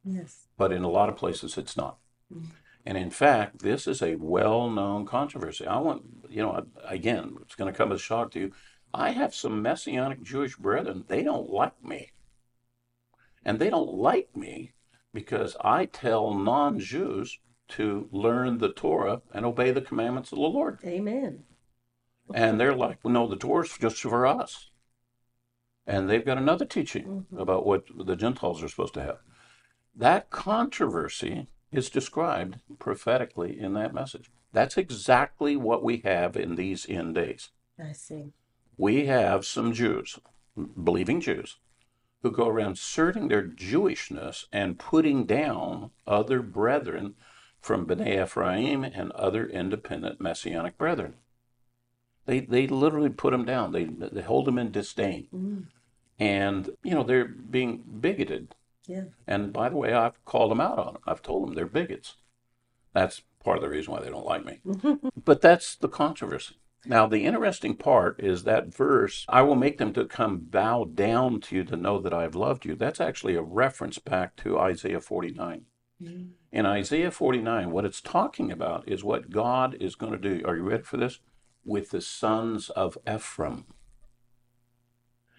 Yes. 0.04 0.46
but 0.56 0.70
in 0.72 0.84
a 0.84 0.88
lot 0.88 1.08
of 1.08 1.16
places 1.16 1.58
it's 1.58 1.76
not. 1.76 1.98
And 2.86 2.96
in 2.96 3.10
fact, 3.10 3.62
this 3.62 3.88
is 3.88 4.00
a 4.00 4.14
well 4.14 4.70
known 4.70 5.06
controversy. 5.06 5.66
I 5.66 5.78
want, 5.78 6.02
you 6.30 6.40
know, 6.40 6.64
again, 6.84 7.36
it's 7.42 7.56
going 7.56 7.70
to 7.70 7.76
come 7.76 7.90
as 7.90 7.98
a 7.98 8.02
shock 8.02 8.30
to 8.30 8.38
you. 8.38 8.52
I 8.94 9.10
have 9.10 9.34
some 9.34 9.60
Messianic 9.60 10.22
Jewish 10.22 10.56
brethren, 10.56 11.04
they 11.08 11.24
don't 11.24 11.50
like 11.50 11.84
me. 11.84 12.12
And 13.44 13.58
they 13.58 13.70
don't 13.70 13.92
like 13.92 14.34
me 14.36 14.72
because 15.12 15.56
I 15.60 15.86
tell 15.86 16.32
non 16.32 16.78
Jews 16.78 17.40
to 17.70 18.08
learn 18.12 18.58
the 18.58 18.72
Torah 18.72 19.22
and 19.34 19.44
obey 19.44 19.72
the 19.72 19.80
commandments 19.80 20.30
of 20.30 20.36
the 20.36 20.42
Lord. 20.42 20.78
Amen. 20.84 21.42
And 22.32 22.60
they're 22.60 22.74
like, 22.74 22.98
well, 23.02 23.12
no, 23.12 23.26
the 23.26 23.36
Torah's 23.36 23.76
just 23.78 24.00
for 24.00 24.26
us. 24.26 24.70
And 25.86 26.08
they've 26.08 26.24
got 26.24 26.38
another 26.38 26.64
teaching 26.64 27.06
mm-hmm. 27.06 27.38
about 27.38 27.66
what 27.66 27.84
the 27.96 28.16
Gentiles 28.16 28.62
are 28.62 28.68
supposed 28.68 28.94
to 28.94 29.02
have. 29.02 29.18
That 29.94 30.30
controversy 30.30 31.48
is 31.72 31.90
described 31.90 32.58
prophetically 32.78 33.58
in 33.58 33.74
that 33.74 33.94
message. 33.94 34.30
That's 34.52 34.76
exactly 34.76 35.56
what 35.56 35.82
we 35.82 35.98
have 35.98 36.36
in 36.36 36.54
these 36.54 36.88
end 36.88 37.14
days. 37.14 37.50
I 37.78 37.92
see. 37.92 38.32
We 38.78 39.06
have 39.06 39.44
some 39.44 39.72
Jews, 39.72 40.18
believing 40.56 41.20
Jews, 41.20 41.56
who 42.22 42.30
go 42.30 42.48
around 42.48 42.72
asserting 42.72 43.28
their 43.28 43.42
Jewishness 43.42 44.46
and 44.52 44.78
putting 44.78 45.24
down 45.24 45.90
other 46.06 46.42
brethren 46.42 47.14
from 47.60 47.86
B'nai 47.86 48.22
Ephraim 48.22 48.84
and 48.84 49.12
other 49.12 49.46
independent 49.46 50.20
Messianic 50.20 50.78
brethren. 50.78 51.14
They, 52.26 52.40
they 52.40 52.66
literally 52.66 53.10
put 53.10 53.32
them 53.32 53.44
down. 53.44 53.72
They, 53.72 53.84
they 53.84 54.22
hold 54.22 54.46
them 54.46 54.58
in 54.58 54.70
disdain. 54.70 55.28
Mm. 55.34 55.66
And, 56.18 56.70
you 56.82 56.94
know, 56.94 57.02
they're 57.02 57.26
being 57.26 57.84
bigoted 58.00 58.54
Yeah. 58.86 59.04
and 59.26 59.52
by 59.52 59.68
the 59.68 59.76
way, 59.76 59.92
I've 59.92 60.24
called 60.24 60.50
them 60.50 60.60
out 60.60 60.78
on 60.78 60.94
them. 60.94 61.02
I've 61.06 61.22
told 61.22 61.46
them 61.46 61.54
they're 61.54 61.66
bigots. 61.66 62.16
That's 62.94 63.22
part 63.42 63.58
of 63.58 63.62
the 63.62 63.68
reason 63.68 63.92
why 63.92 64.00
they 64.00 64.10
don't 64.10 64.26
like 64.26 64.44
me. 64.44 64.60
but 65.24 65.40
that's 65.40 65.76
the 65.76 65.88
controversy. 65.88 66.56
Now, 66.84 67.06
the 67.06 67.24
interesting 67.24 67.74
part 67.76 68.20
is 68.20 68.44
that 68.44 68.72
verse, 68.74 69.26
I 69.28 69.42
will 69.42 69.56
make 69.56 69.78
them 69.78 69.92
to 69.94 70.04
come 70.04 70.38
bow 70.38 70.84
down 70.84 71.40
to 71.42 71.56
you 71.56 71.64
to 71.64 71.76
know 71.76 72.00
that 72.00 72.14
I've 72.14 72.36
loved 72.36 72.64
you. 72.64 72.76
That's 72.76 73.00
actually 73.00 73.34
a 73.34 73.42
reference 73.42 73.98
back 73.98 74.36
to 74.36 74.58
Isaiah 74.58 75.00
49. 75.00 75.64
Mm. 76.02 76.28
In 76.52 76.66
Isaiah 76.66 77.10
49, 77.10 77.70
what 77.70 77.84
it's 77.84 78.00
talking 78.00 78.52
about 78.52 78.88
is 78.88 79.02
what 79.02 79.30
God 79.30 79.76
is 79.80 79.96
going 79.96 80.12
to 80.12 80.18
do. 80.18 80.44
Are 80.46 80.56
you 80.56 80.62
ready 80.62 80.84
for 80.84 80.96
this? 80.96 81.18
With 81.64 81.90
the 81.90 82.00
sons 82.00 82.70
of 82.70 82.96
Ephraim. 83.08 83.64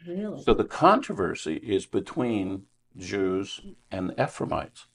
Really? 0.06 0.42
So 0.44 0.54
the 0.54 0.66
controversy 0.66 1.56
is 1.56 1.86
between 1.86 2.64
Jews 2.98 3.62
and 3.92 4.14
Ephraimites. 4.20 4.88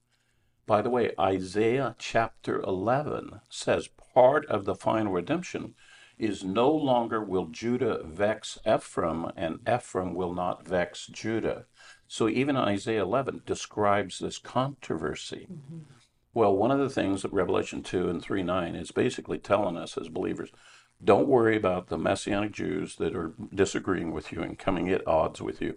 By 0.67 0.83
the 0.83 0.91
way, 0.91 1.13
Isaiah 1.19 1.97
chapter 1.99 2.61
11 2.61 3.41
says 3.49 3.89
part 4.15 4.47
of 4.47 4.65
the 4.65 4.75
final 4.75 5.13
redemption 5.13 5.75
is 6.19 6.45
no 6.45 6.71
longer 6.71 7.23
will 7.23 7.47
Judah 7.47 8.01
vex 8.05 8.59
Ephraim, 8.67 9.33
and 9.37 9.59
Ephraim 9.69 10.15
will 10.15 10.33
not 10.33 10.67
vex 10.67 11.07
Judah. 11.09 11.67
So 12.07 12.29
even 12.29 12.57
Isaiah 12.57 13.03
11 13.03 13.43
describes 13.45 14.19
this 14.19 14.39
controversy. 14.39 15.49
Mm-hmm. 15.51 15.79
Well, 16.35 16.57
one 16.57 16.71
of 16.71 16.79
the 16.79 16.91
things 16.91 17.23
that 17.23 17.33
Revelation 17.33 17.83
2 17.83 18.09
and 18.09 18.23
3 18.23 18.43
9 18.43 18.75
is 18.77 18.91
basically 18.91 19.39
telling 19.39 19.77
us 19.77 19.99
as 19.99 20.09
believers 20.09 20.51
don't 21.05 21.29
worry 21.29 21.57
about 21.57 21.89
the 21.89 21.99
Messianic 21.99 22.53
Jews 22.53 22.97
that 22.97 23.17
are 23.17 23.35
disagreeing 23.53 24.13
with 24.13 24.31
you 24.31 24.43
and 24.43 24.59
coming 24.59 24.89
at 24.91 25.07
odds 25.07 25.43
with 25.43 25.61
you. 25.61 25.77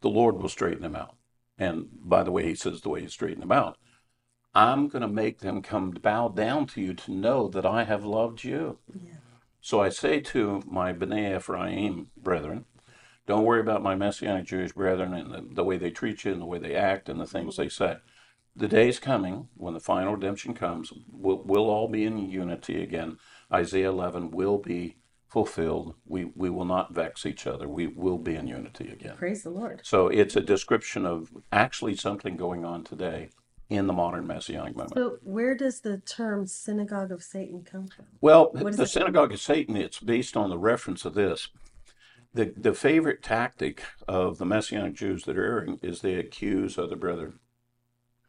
The 0.00 0.10
Lord 0.10 0.36
will 0.36 0.48
straighten 0.48 0.82
them 0.82 0.96
out. 0.96 1.14
And 1.58 1.88
by 1.92 2.22
the 2.22 2.32
way, 2.32 2.44
he 2.44 2.54
says 2.54 2.80
the 2.80 2.88
way 2.88 3.02
he 3.02 3.08
straightened 3.08 3.42
them 3.42 3.52
out, 3.52 3.78
I'm 4.54 4.88
going 4.88 5.02
to 5.02 5.08
make 5.08 5.40
them 5.40 5.62
come 5.62 5.90
bow 5.90 6.28
down 6.28 6.66
to 6.68 6.80
you 6.80 6.94
to 6.94 7.12
know 7.12 7.48
that 7.48 7.66
I 7.66 7.84
have 7.84 8.04
loved 8.04 8.44
you. 8.44 8.78
Yeah. 8.94 9.14
So 9.60 9.80
I 9.80 9.88
say 9.88 10.20
to 10.20 10.62
my 10.66 10.92
B'nai 10.92 11.36
Ephraim 11.36 12.08
brethren, 12.16 12.66
don't 13.26 13.44
worry 13.44 13.60
about 13.60 13.82
my 13.82 13.94
Messianic 13.94 14.44
Jewish 14.44 14.72
brethren 14.72 15.14
and 15.14 15.32
the, 15.32 15.54
the 15.54 15.64
way 15.64 15.78
they 15.78 15.90
treat 15.90 16.24
you 16.24 16.32
and 16.32 16.40
the 16.42 16.46
way 16.46 16.58
they 16.58 16.74
act 16.74 17.08
and 17.08 17.18
the 17.18 17.26
things 17.26 17.56
they 17.56 17.68
say. 17.68 17.96
The 18.54 18.68
day 18.68 18.88
is 18.88 19.00
coming 19.00 19.48
when 19.56 19.74
the 19.74 19.80
final 19.80 20.14
redemption 20.14 20.54
comes, 20.54 20.92
we'll, 21.10 21.42
we'll 21.44 21.70
all 21.70 21.88
be 21.88 22.04
in 22.04 22.18
unity 22.30 22.82
again. 22.82 23.16
Isaiah 23.52 23.88
11 23.88 24.30
will 24.30 24.58
be 24.58 24.96
fulfilled, 25.34 25.96
we, 26.06 26.26
we 26.36 26.48
will 26.48 26.64
not 26.64 26.94
vex 26.94 27.26
each 27.26 27.44
other. 27.44 27.68
We 27.68 27.88
will 27.88 28.18
be 28.18 28.36
in 28.36 28.46
unity 28.46 28.88
again. 28.88 29.16
Praise 29.16 29.42
the 29.42 29.50
Lord. 29.50 29.80
So 29.82 30.06
it's 30.06 30.36
a 30.36 30.40
description 30.40 31.04
of 31.04 31.28
actually 31.50 31.96
something 31.96 32.36
going 32.36 32.64
on 32.64 32.84
today 32.84 33.30
in 33.68 33.88
the 33.88 33.92
modern 33.92 34.28
messianic 34.28 34.76
moment. 34.76 34.94
So, 34.94 35.18
where 35.22 35.56
does 35.56 35.80
the 35.80 35.98
term 35.98 36.46
synagogue 36.46 37.10
of 37.10 37.20
Satan 37.20 37.64
come 37.64 37.88
from? 37.88 38.04
Well, 38.20 38.52
the 38.54 38.86
synagogue 38.86 39.32
of 39.32 39.40
Satan, 39.40 39.76
it's 39.76 39.98
based 39.98 40.36
on 40.36 40.50
the 40.50 40.58
reference 40.58 41.04
of 41.04 41.14
this. 41.14 41.48
The, 42.32 42.54
the 42.56 42.74
favorite 42.74 43.20
tactic 43.24 43.82
of 44.06 44.38
the 44.38 44.46
Messianic 44.46 44.94
Jews 44.94 45.24
that 45.24 45.36
are 45.36 45.44
erring 45.44 45.80
is 45.82 46.00
they 46.00 46.14
accuse 46.14 46.78
other 46.78 46.94
brethren. 46.94 47.40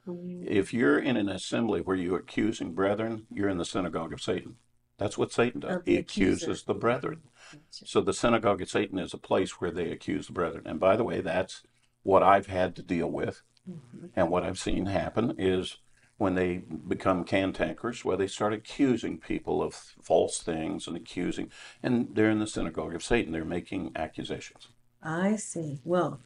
Mm. 0.07 0.47
If 0.47 0.73
you're 0.73 0.97
in 0.97 1.17
an 1.17 1.29
assembly 1.29 1.81
where 1.81 1.95
you're 1.95 2.17
accusing 2.17 2.73
brethren, 2.73 3.27
you're 3.31 3.49
in 3.49 3.59
the 3.59 3.65
synagogue 3.65 4.11
of 4.11 4.21
Satan. 4.21 4.55
That's 4.97 5.17
what 5.17 5.31
Satan 5.31 5.61
does. 5.61 5.81
He 5.85 5.97
accuser. 5.97 6.45
accuses 6.45 6.63
the 6.63 6.73
brethren. 6.73 7.21
So 7.69 8.01
the 8.01 8.13
synagogue 8.13 8.61
of 8.61 8.69
Satan 8.69 8.97
is 8.97 9.13
a 9.13 9.17
place 9.17 9.59
where 9.59 9.71
they 9.71 9.91
accuse 9.91 10.27
the 10.27 10.33
brethren. 10.33 10.63
And 10.65 10.79
by 10.79 10.95
the 10.95 11.03
way, 11.03 11.21
that's 11.21 11.63
what 12.03 12.23
I've 12.23 12.47
had 12.47 12.75
to 12.77 12.81
deal 12.81 13.11
with. 13.11 13.41
Mm-hmm. 13.69 14.07
And 14.15 14.29
what 14.29 14.43
I've 14.43 14.59
seen 14.59 14.85
happen 14.85 15.35
is 15.37 15.77
when 16.17 16.35
they 16.35 16.63
become 16.87 17.25
cantankerous, 17.25 18.05
where 18.05 18.15
they 18.15 18.27
start 18.27 18.53
accusing 18.53 19.17
people 19.17 19.61
of 19.61 19.73
false 20.01 20.39
things 20.39 20.87
and 20.87 20.95
accusing, 20.95 21.51
and 21.83 22.09
they're 22.13 22.29
in 22.29 22.39
the 22.39 22.47
synagogue 22.47 22.95
of 22.95 23.03
Satan. 23.03 23.33
They're 23.33 23.43
making 23.43 23.91
accusations. 23.95 24.69
I 25.03 25.35
see. 25.35 25.81
Well, 25.83 26.21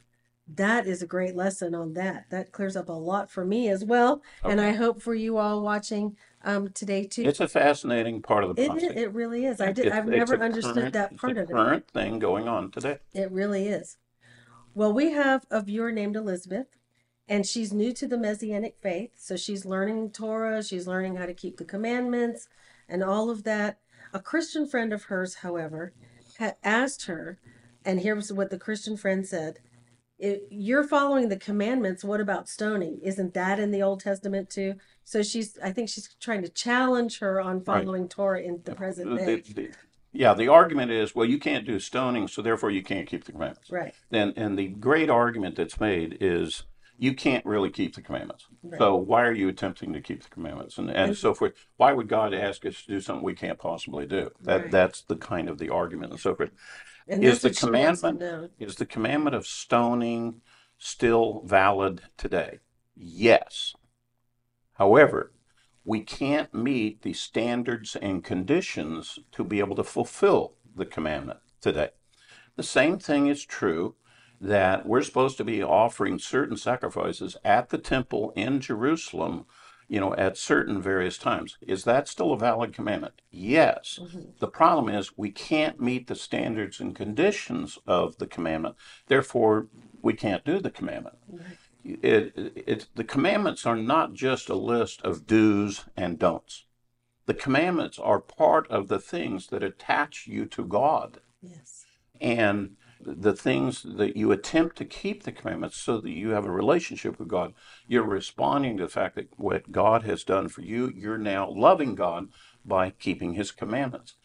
that 0.48 0.86
is 0.86 1.02
a 1.02 1.08
great 1.08 1.36
lesson 1.36 1.74
on 1.74 1.94
that. 1.94 2.26
That 2.30 2.52
clears 2.52 2.76
up 2.76 2.90
a 2.90 2.94
lot 2.94 3.32
for 3.32 3.46
me 3.46 3.70
as 3.70 3.84
well, 3.84 4.22
and 4.44 4.62
I 4.62 4.72
hope 4.72 5.02
for 5.02 5.16
you 5.16 5.38
all 5.38 5.62
watching 5.62 6.18
um, 6.44 6.70
today 6.70 7.06
too. 7.06 7.24
It's 7.24 7.40
a 7.40 7.48
fascinating 7.48 8.22
part 8.22 8.44
of 8.44 8.56
the 8.56 8.64
It, 8.64 8.70
process. 8.70 8.92
it, 8.92 8.98
it 8.98 9.14
really 9.14 9.46
is. 9.46 9.60
I 9.62 9.72
did. 9.72 9.88
It's- 9.88 9.98
I've 9.98 10.08
it's 10.08 10.18
never 10.18 10.36
a 10.36 10.46
understood 10.46 10.76
current- 10.76 10.94
that 10.94 11.12
it's 11.12 11.22
part 11.22 11.38
a 11.38 11.42
of 11.42 11.50
it. 11.50 11.54
current 11.54 11.88
thing 11.90 12.20
going 12.20 12.48
on 12.48 12.72
today. 12.72 13.00
It 13.14 13.32
really 13.32 13.68
is. 13.68 13.98
Well, 14.74 14.94
we 14.94 15.12
have 15.12 15.46
a 15.50 15.62
viewer 15.62 15.92
named 15.92 16.16
Elizabeth, 16.16 16.68
and 17.28 17.46
she's 17.46 17.74
new 17.74 17.92
to 17.94 18.08
the 18.08 18.18
Messianic 18.18 18.78
faith. 18.82 19.12
So 19.18 19.36
she's 19.36 19.66
learning 19.66 20.12
Torah, 20.12 20.64
she's 20.64 20.88
learning 20.88 21.16
how 21.18 21.26
to 21.26 21.34
keep 21.34 21.58
the 21.58 21.66
commandments 21.66 22.48
and 22.88 23.04
all 23.04 23.30
of 23.30 23.44
that. 23.44 23.80
A 24.14 24.20
Christian 24.20 24.66
friend 24.68 24.94
of 24.94 25.04
hers, 25.04 25.36
however, 25.36 25.94
had 26.38 26.56
asked 26.64 27.06
her, 27.08 27.38
and 27.86 28.00
here's 28.00 28.32
what 28.32 28.50
the 28.50 28.58
Christian 28.58 28.96
friend 28.98 29.26
said 29.28 29.60
if 30.20 30.42
you're 30.50 30.84
following 30.84 31.30
the 31.30 31.38
commandments, 31.38 32.04
what 32.04 32.20
about 32.20 32.48
stoning? 32.50 33.00
Isn't 33.02 33.34
that 33.34 33.60
in 33.60 33.72
the 33.72 33.82
Old 33.82 34.02
Testament 34.02 34.50
too? 34.50 34.76
So 35.06 35.24
she's, 35.24 35.58
I 35.64 35.72
think 35.72 35.90
she's 35.90 36.10
trying 36.20 36.42
to 36.44 36.50
challenge 36.50 37.20
her 37.20 37.40
on 37.42 37.62
following 37.62 38.08
Torah 38.08 38.42
in 38.42 38.62
the 38.66 38.76
present 38.76 39.10
The- 39.12 39.18
day. 39.18 39.42
the- 39.54 39.72
yeah, 40.12 40.34
the 40.34 40.48
argument 40.48 40.92
is, 40.92 41.14
well, 41.16 41.26
you 41.26 41.38
can't 41.38 41.66
do 41.68 41.80
stoning, 41.80 42.28
so 42.28 42.42
therefore 42.42 42.72
you 42.72 42.82
can't 42.84 43.08
keep 43.08 43.26
the 43.26 43.32
commandments. 43.32 43.70
Right. 43.72 43.94
And 44.12 44.34
and 44.38 44.58
the 44.58 44.68
great 44.68 45.08
argument 45.10 45.56
that's 45.56 45.80
made 45.80 46.18
is 46.20 46.64
you 46.98 47.14
can't 47.14 47.46
really 47.46 47.70
keep 47.70 47.96
the 47.96 48.02
commandments. 48.02 48.48
So 48.78 48.96
why 48.96 49.22
are 49.24 49.32
you 49.32 49.48
attempting 49.48 49.94
to 49.94 50.02
keep 50.02 50.24
the 50.24 50.30
commandments 50.30 50.78
and, 50.80 50.90
and 50.90 51.16
so 51.16 51.34
forth? 51.36 51.54
Why 51.78 51.94
would 51.94 52.10
God 52.10 52.34
ask 52.34 52.66
us 52.66 52.82
to 52.82 52.88
do 52.88 53.00
something 53.02 53.24
we 53.24 53.36
can't 53.36 53.60
possibly 53.60 54.06
do? 54.08 54.32
That 54.42 54.62
Right. 54.64 54.72
that's 54.72 55.02
the 55.04 55.16
kind 55.16 55.48
of 55.48 55.60
the 55.60 55.70
argument 55.70 56.12
and 56.12 56.20
so 56.20 56.34
forth. 56.36 56.50
And 57.10 57.24
Is 57.24 57.42
the 57.42 57.50
what 57.50 57.56
she 57.58 57.66
wants 57.66 58.02
to 58.02 58.08
commandment 58.08 58.52
is 58.60 58.76
the 58.76 58.86
commandment 58.86 59.36
of 59.36 59.48
stoning 59.48 60.42
still 60.78 61.42
valid 61.46 62.02
today? 62.18 62.60
Yes. 62.96 63.74
However, 64.74 65.34
we 65.84 66.02
can't 66.02 66.54
meet 66.54 67.02
the 67.02 67.14
standards 67.14 67.96
and 67.96 68.24
conditions 68.24 69.18
to 69.32 69.44
be 69.44 69.60
able 69.60 69.76
to 69.78 69.84
fulfill 69.84 70.54
the 70.76 70.86
commandment 70.86 71.40
today. 71.62 71.90
The 72.56 72.64
same 72.64 73.00
thing 73.00 73.28
is 73.28 73.44
true 73.44 73.96
that 74.40 74.86
we're 74.86 75.02
supposed 75.02 75.38
to 75.38 75.44
be 75.44 75.64
offering 75.64 76.20
certain 76.20 76.58
sacrifices 76.58 77.36
at 77.44 77.70
the 77.70 77.78
temple 77.78 78.32
in 78.36 78.62
Jerusalem, 78.62 79.46
you 79.90 80.00
know, 80.00 80.16
at 80.16 80.38
certain 80.38 80.82
various 80.82 81.18
times. 81.18 81.58
Is 81.62 81.84
that 81.84 82.08
still 82.08 82.32
a 82.32 82.38
valid 82.38 82.72
commandment? 82.74 83.22
Yes. 83.32 84.00
Mm-hmm. 84.02 84.22
The 84.40 84.48
problem 84.48 84.94
is 84.94 85.18
we 85.18 85.32
can't 85.32 85.82
meet 85.82 86.08
the 86.08 86.16
standards 86.16 86.80
and 86.80 86.96
conditions 86.96 87.80
of 87.88 88.18
the 88.20 88.28
commandment. 88.28 88.76
Therefore, 89.08 89.68
we 90.02 90.14
can't 90.14 90.46
do 90.46 90.60
the 90.60 90.70
commandment. 90.70 91.18
It, 91.84 92.34
it, 92.38 92.64
it, 92.68 92.88
the 92.96 93.04
commandments 93.04 93.66
are 93.66 93.76
not 93.76 94.14
just 94.14 94.48
a 94.48 94.56
list 94.56 95.02
of 95.02 95.26
do's 95.26 95.86
and 95.98 96.20
don'ts. 96.20 96.66
The 97.26 97.34
commandments 97.34 97.98
are 98.00 98.20
part 98.20 98.70
of 98.70 98.88
the 98.88 99.00
things 99.00 99.48
that 99.48 99.64
attach 99.64 100.28
you 100.28 100.46
to 100.48 100.64
God 100.66 101.20
Yes. 101.42 101.86
and 102.22 102.76
the 103.00 103.34
things 103.34 103.84
that 103.84 104.18
you 104.18 104.32
attempt 104.32 104.76
to 104.78 104.86
keep 104.86 105.24
the 105.24 105.32
commandments 105.32 105.78
so 105.78 106.00
that 106.02 106.12
you 106.12 106.30
have 106.30 106.46
a 106.46 106.52
relationship 106.52 107.18
with 107.18 107.28
God. 107.28 107.54
You're 107.88 108.04
responding 108.04 108.78
to 108.78 108.84
the 108.84 108.90
fact 108.90 109.16
that 109.16 109.30
what 109.38 109.72
God 109.72 110.04
has 110.04 110.24
done 110.24 110.50
for 110.50 110.62
you, 110.62 110.92
you're 110.96 111.18
now 111.18 111.50
loving 111.50 111.96
God 111.96 112.30
by 112.66 112.92
keeping 112.92 113.34
his 113.34 113.52
commandments. 113.52 114.16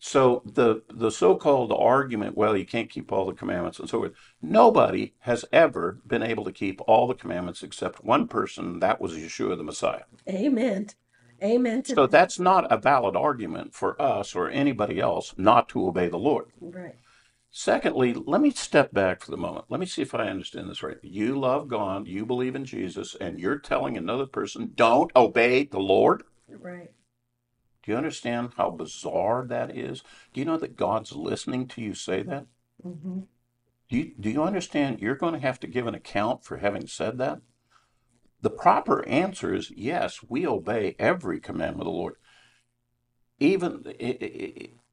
So 0.00 0.42
the 0.46 0.82
the 0.88 1.10
so-called 1.10 1.72
argument, 1.72 2.36
well, 2.36 2.56
you 2.56 2.64
can't 2.64 2.88
keep 2.88 3.10
all 3.10 3.26
the 3.26 3.32
commandments 3.32 3.80
and 3.80 3.88
so 3.88 3.98
forth. 3.98 4.12
Nobody 4.40 5.14
has 5.20 5.44
ever 5.52 5.98
been 6.06 6.22
able 6.22 6.44
to 6.44 6.52
keep 6.52 6.80
all 6.86 7.08
the 7.08 7.14
commandments 7.14 7.64
except 7.64 8.04
one 8.04 8.28
person, 8.28 8.78
that 8.78 9.00
was 9.00 9.14
Yeshua 9.14 9.56
the 9.56 9.64
Messiah. 9.64 10.04
Amen. 10.28 10.88
Amen 11.42 11.82
to 11.82 11.94
So 11.94 12.06
that's 12.06 12.38
not 12.38 12.70
a 12.70 12.76
valid 12.76 13.16
argument 13.16 13.74
for 13.74 14.00
us 14.00 14.34
or 14.34 14.48
anybody 14.48 15.00
else 15.00 15.34
not 15.36 15.68
to 15.70 15.86
obey 15.86 16.08
the 16.08 16.16
Lord. 16.16 16.46
right. 16.60 16.96
Secondly, 17.58 18.14
let 18.14 18.40
me 18.40 18.52
step 18.52 18.94
back 18.94 19.20
for 19.20 19.32
the 19.32 19.36
moment. 19.36 19.64
Let 19.68 19.80
me 19.80 19.86
see 19.86 20.00
if 20.00 20.14
I 20.14 20.28
understand 20.28 20.70
this 20.70 20.80
right. 20.80 20.98
You 21.02 21.36
love 21.36 21.66
God, 21.66 22.06
you 22.06 22.24
believe 22.24 22.54
in 22.54 22.64
Jesus, 22.64 23.16
and 23.20 23.40
you're 23.40 23.58
telling 23.58 23.96
another 23.96 24.26
person, 24.26 24.70
don't 24.76 25.10
obey 25.16 25.64
the 25.64 25.80
Lord? 25.80 26.22
Right. 26.48 26.92
Do 27.82 27.90
you 27.90 27.98
understand 27.98 28.52
how 28.56 28.70
bizarre 28.70 29.44
that 29.48 29.76
is? 29.76 30.04
Do 30.32 30.38
you 30.38 30.44
know 30.44 30.56
that 30.56 30.76
God's 30.76 31.10
listening 31.16 31.66
to 31.66 31.82
you 31.82 31.94
say 31.94 32.22
that? 32.22 32.46
Mm-hmm. 32.86 33.22
Do 33.88 33.96
you, 33.96 34.12
do 34.20 34.30
you 34.30 34.44
understand 34.44 35.00
you're 35.00 35.16
going 35.16 35.34
to 35.34 35.40
have 35.40 35.58
to 35.58 35.66
give 35.66 35.88
an 35.88 35.96
account 35.96 36.44
for 36.44 36.58
having 36.58 36.86
said 36.86 37.18
that? 37.18 37.40
The 38.40 38.50
proper 38.50 39.04
answer 39.08 39.52
is 39.52 39.72
yes, 39.72 40.20
we 40.28 40.46
obey 40.46 40.94
every 41.00 41.40
commandment 41.40 41.88
of 41.88 41.92
the 41.92 41.98
Lord, 41.98 42.14
even 43.40 43.82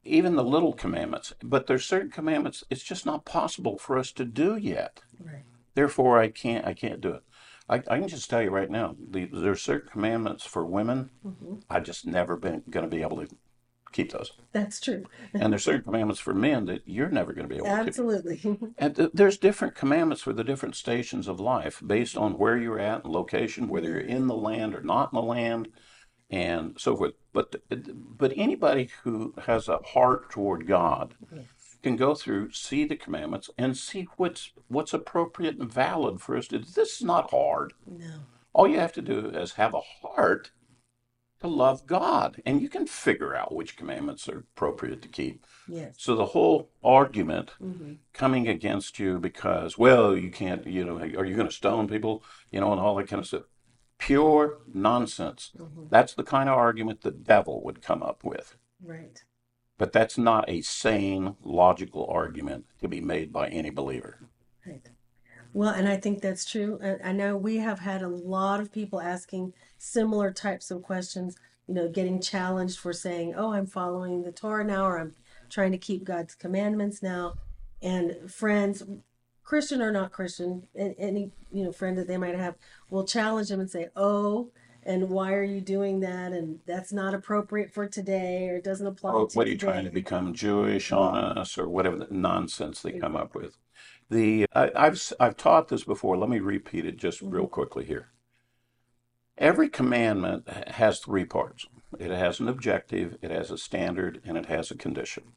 even 0.05 0.35
the 0.35 0.43
little 0.43 0.73
commandments. 0.73 1.33
But 1.43 1.67
there's 1.67 1.85
certain 1.85 2.11
commandments 2.11 2.63
it's 2.69 2.83
just 2.83 3.05
not 3.05 3.25
possible 3.25 3.77
for 3.77 3.97
us 3.97 4.11
to 4.13 4.25
do 4.25 4.55
yet. 4.55 5.01
Right. 5.19 5.43
Therefore, 5.73 6.19
I 6.19 6.29
can't 6.29 6.65
I 6.65 6.73
can't 6.73 7.01
do 7.01 7.09
it. 7.09 7.23
I, 7.67 7.75
I 7.75 7.99
can 7.99 8.07
just 8.07 8.29
tell 8.29 8.43
you 8.43 8.51
right 8.51 8.69
now, 8.69 8.95
the, 9.09 9.25
there's 9.25 9.61
certain 9.61 9.89
commandments 9.89 10.45
for 10.45 10.63
women. 10.65 11.09
hmm 11.23 11.55
I 11.69 11.79
just 11.79 12.05
never 12.05 12.37
been 12.37 12.61
going 12.69 12.87
to 12.87 12.95
be 12.95 13.01
able 13.01 13.17
to 13.17 13.27
keep 13.91 14.11
those, 14.11 14.33
That's 14.51 14.79
true. 14.81 15.05
and 15.33 15.51
there's 15.53 15.63
certain 15.63 15.81
commandments 15.83 16.19
for 16.19 16.33
men 16.33 16.65
that 16.65 16.81
you're 16.85 17.09
never 17.09 17.31
going 17.33 17.47
to 17.47 17.53
be 17.53 17.55
able 17.55 17.67
to. 17.67 17.71
Absolutely. 17.71 18.41
And 18.77 18.93
th- 18.95 19.11
there's 19.13 19.37
different 19.37 19.73
commandments 19.73 20.21
for 20.21 20.33
the 20.33 20.43
different 20.43 20.75
stations 20.75 21.27
of 21.29 21.39
life 21.39 21.81
based 21.85 22.17
on 22.17 22.33
where 22.37 22.57
you're 22.57 22.77
at 22.79 23.05
and 23.05 23.13
location, 23.13 23.69
whether 23.69 23.87
you're 23.87 23.99
in 23.99 24.27
the 24.27 24.35
land 24.35 24.75
or 24.75 24.81
not 24.81 25.11
in 25.13 25.15
the 25.15 25.21
land, 25.23 25.69
and 26.29 26.75
so 26.79 26.95
forth. 26.95 27.13
But 27.33 27.55
but 27.69 28.33
anybody 28.35 28.89
who 29.03 29.33
has 29.45 29.67
a 29.67 29.77
heart 29.77 30.29
toward 30.29 30.67
God 30.67 31.15
yes. 31.31 31.45
can 31.83 31.95
go 31.95 32.15
through, 32.15 32.51
see 32.51 32.85
the 32.85 32.95
commandments, 32.95 33.49
and 33.57 33.77
see 33.77 34.07
what's 34.17 34.51
what's 34.67 34.93
appropriate 34.93 35.57
and 35.57 35.71
valid 35.71 36.21
for 36.21 36.37
us 36.37 36.47
to. 36.47 36.59
do. 36.59 36.65
This 36.65 36.97
is 36.97 37.03
not 37.03 37.31
hard. 37.31 37.73
No. 37.85 38.21
All 38.53 38.67
you 38.67 38.79
have 38.79 38.93
to 38.93 39.01
do 39.01 39.29
is 39.29 39.53
have 39.53 39.73
a 39.73 39.81
heart 40.01 40.51
to 41.41 41.47
love 41.47 41.85
God, 41.85 42.41
and 42.45 42.61
you 42.61 42.69
can 42.69 42.87
figure 42.87 43.35
out 43.35 43.53
which 43.53 43.77
commandments 43.77 44.29
are 44.29 44.39
appropriate 44.39 45.01
to 45.01 45.07
keep. 45.07 45.45
Yes. 45.67 45.95
So 45.97 46.15
the 46.15 46.27
whole 46.27 46.69
argument 46.83 47.51
hmm 47.59 47.93
coming 48.13 48.47
against 48.47 48.97
you 48.97 49.19
because, 49.19 49.77
well, 49.77 50.15
you 50.15 50.31
can't, 50.31 50.65
you 50.65 50.85
know, 50.85 50.97
are 50.97 51.25
you 51.25 51.35
going 51.35 51.49
to 51.49 51.53
stone 51.53 51.85
people, 51.85 52.23
you 52.49 52.61
know, 52.61 52.71
and 52.71 52.79
all 52.79 52.95
that 52.95 53.09
kind 53.09 53.19
of 53.19 53.27
stuff. 53.27 53.43
Pure 53.97 54.59
nonsense. 54.73 55.51
hmm 55.57 55.85
That's 55.89 56.13
the 56.13 56.23
kind 56.23 56.49
of 56.49 56.57
argument 56.57 57.01
the 57.01 57.11
devil 57.11 57.63
would 57.63 57.81
come 57.81 58.03
up 58.03 58.23
with. 58.23 58.57
Right. 58.83 59.23
But 59.77 59.91
that's 59.91 60.17
not 60.17 60.49
a 60.49 60.61
sane, 60.61 61.35
logical 61.43 62.07
argument 62.07 62.65
to 62.81 62.87
be 62.87 63.01
made 63.01 63.33
by 63.33 63.47
any 63.49 63.69
believer. 63.69 64.19
Right. 64.65 64.89
Well, 65.53 65.73
and 65.73 65.87
I 65.87 65.97
think 65.97 66.21
that's 66.21 66.45
true. 66.45 66.79
And 66.81 66.99
I 67.03 67.11
know 67.11 67.37
we 67.37 67.57
have 67.57 67.79
had 67.79 68.01
a 68.01 68.09
lot 68.09 68.59
of 68.59 68.71
people 68.71 68.99
asking 68.99 69.53
similar 69.77 70.31
types 70.31 70.71
of 70.71 70.83
questions, 70.83 71.37
you 71.67 71.73
know, 71.73 71.87
getting 71.87 72.21
challenged 72.21 72.77
for 72.79 72.93
saying, 72.93 73.33
oh, 73.35 73.53
I'm 73.53 73.65
following 73.65 74.23
the 74.23 74.31
Torah 74.31 74.65
now, 74.65 74.85
or 74.85 74.99
I'm 74.99 75.15
trying 75.49 75.71
to 75.71 75.77
keep 75.77 76.03
God's 76.03 76.35
commandments 76.35 77.01
now. 77.01 77.35
And 77.81 78.31
friends, 78.31 78.83
Christian 79.45 79.81
or 79.81 79.91
not 79.91 80.11
Christian, 80.11 80.67
any, 80.75 81.31
you 81.51 81.63
know, 81.63 81.71
friend 81.71 81.97
that 81.97 82.07
they 82.07 82.17
might 82.17 82.35
have 82.35 82.55
will 82.89 83.05
challenge 83.05 83.49
them 83.49 83.59
and 83.59 83.69
say, 83.69 83.89
oh, 83.95 84.49
and 84.83 85.09
why 85.09 85.33
are 85.33 85.43
you 85.43 85.61
doing 85.61 85.99
that 86.01 86.31
and 86.31 86.59
that's 86.65 86.91
not 86.91 87.13
appropriate 87.13 87.73
for 87.73 87.87
today 87.87 88.49
or 88.49 88.57
it 88.57 88.63
doesn't 88.63 88.85
apply 88.85 89.13
Or 89.13 89.27
to 89.27 89.37
what 89.37 89.47
are 89.47 89.51
you 89.51 89.57
trying 89.57 89.85
to 89.85 89.91
become 89.91 90.33
Jewish 90.33 90.91
on 90.91 91.37
us, 91.37 91.57
or 91.57 91.67
whatever 91.67 91.97
the 91.97 92.07
nonsense 92.11 92.81
they 92.81 92.91
come 92.91 93.15
up 93.15 93.33
with? 93.33 93.57
The 94.09 94.45
I, 94.53 94.71
I've 94.75 94.93
s- 94.93 95.13
I've 95.19 95.37
taught 95.37 95.69
this 95.69 95.83
before. 95.83 96.17
Let 96.17 96.29
me 96.29 96.39
repeat 96.39 96.85
it 96.85 96.97
just 96.97 97.21
real 97.21 97.43
mm-hmm. 97.43 97.53
quickly 97.53 97.85
here. 97.85 98.09
Every 99.37 99.69
commandment 99.69 100.47
has 100.69 100.99
three 100.99 101.25
parts. 101.25 101.65
It 101.99 102.11
has 102.11 102.39
an 102.39 102.47
objective, 102.47 103.17
it 103.21 103.31
has 103.31 103.51
a 103.51 103.57
standard, 103.57 104.21
and 104.23 104.37
it 104.37 104.45
has 104.45 104.69
a 104.69 104.77
condition. 104.77 105.33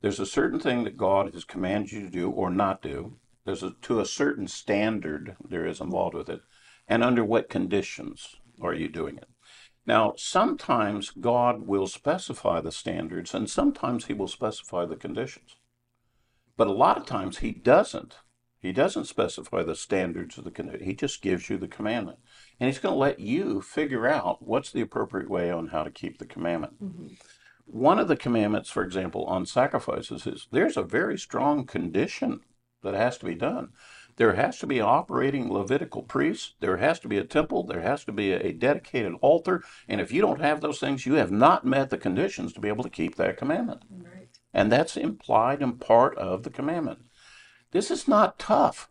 There's 0.00 0.20
a 0.20 0.26
certain 0.26 0.60
thing 0.60 0.84
that 0.84 0.96
God 0.96 1.34
has 1.34 1.44
commanded 1.44 1.92
you 1.92 2.02
to 2.02 2.10
do 2.10 2.30
or 2.30 2.50
not 2.50 2.80
do. 2.80 3.16
There's 3.48 3.62
a 3.62 3.70
to 3.80 3.98
a 3.98 4.04
certain 4.04 4.46
standard 4.46 5.34
there 5.42 5.64
is 5.64 5.80
involved 5.80 6.14
with 6.14 6.28
it, 6.28 6.42
and 6.86 7.02
under 7.02 7.24
what 7.24 7.48
conditions 7.48 8.36
are 8.60 8.74
you 8.74 8.90
doing 8.90 9.16
it? 9.16 9.30
Now, 9.86 10.12
sometimes 10.18 11.08
God 11.08 11.66
will 11.66 11.86
specify 11.86 12.60
the 12.60 12.70
standards, 12.70 13.32
and 13.32 13.48
sometimes 13.48 14.04
He 14.04 14.12
will 14.12 14.28
specify 14.28 14.84
the 14.84 14.96
conditions. 14.96 15.56
But 16.58 16.66
a 16.66 16.72
lot 16.72 16.98
of 16.98 17.06
times 17.06 17.38
He 17.38 17.52
doesn't. 17.52 18.16
He 18.60 18.70
doesn't 18.70 19.06
specify 19.06 19.62
the 19.62 19.74
standards 19.74 20.36
of 20.36 20.44
the 20.44 20.50
condition. 20.50 20.84
He 20.84 20.94
just 20.94 21.22
gives 21.22 21.48
you 21.48 21.56
the 21.56 21.68
commandment, 21.68 22.18
and 22.60 22.68
He's 22.68 22.78
going 22.78 22.96
to 22.96 22.98
let 22.98 23.18
you 23.18 23.62
figure 23.62 24.06
out 24.06 24.46
what's 24.46 24.70
the 24.70 24.82
appropriate 24.82 25.30
way 25.30 25.50
on 25.50 25.68
how 25.68 25.84
to 25.84 25.90
keep 25.90 26.18
the 26.18 26.26
commandment. 26.26 26.84
Mm-hmm. 26.84 27.14
One 27.64 27.98
of 27.98 28.08
the 28.08 28.16
commandments, 28.16 28.68
for 28.68 28.82
example, 28.82 29.24
on 29.24 29.46
sacrifices 29.46 30.26
is 30.26 30.48
there's 30.52 30.76
a 30.76 30.82
very 30.82 31.16
strong 31.16 31.64
condition 31.64 32.40
that 32.82 32.94
has 32.94 33.18
to 33.18 33.26
be 33.26 33.34
done. 33.34 33.70
There 34.16 34.34
has 34.34 34.58
to 34.58 34.66
be 34.66 34.80
operating 34.80 35.52
Levitical 35.52 36.02
priests. 36.02 36.54
There 36.60 36.78
has 36.78 36.98
to 37.00 37.08
be 37.08 37.18
a 37.18 37.24
temple. 37.24 37.64
There 37.64 37.82
has 37.82 38.04
to 38.04 38.12
be 38.12 38.32
a 38.32 38.52
dedicated 38.52 39.14
altar. 39.20 39.62
And 39.86 40.00
if 40.00 40.10
you 40.10 40.20
don't 40.20 40.40
have 40.40 40.60
those 40.60 40.80
things, 40.80 41.06
you 41.06 41.14
have 41.14 41.30
not 41.30 41.64
met 41.64 41.90
the 41.90 41.98
conditions 41.98 42.52
to 42.52 42.60
be 42.60 42.68
able 42.68 42.82
to 42.82 42.90
keep 42.90 43.14
that 43.14 43.36
commandment. 43.36 43.82
Right. 43.90 44.28
And 44.52 44.72
that's 44.72 44.96
implied 44.96 45.62
and 45.62 45.80
part 45.80 46.18
of 46.18 46.42
the 46.42 46.50
commandment. 46.50 47.00
This 47.70 47.90
is 47.90 48.08
not 48.08 48.38
tough. 48.38 48.90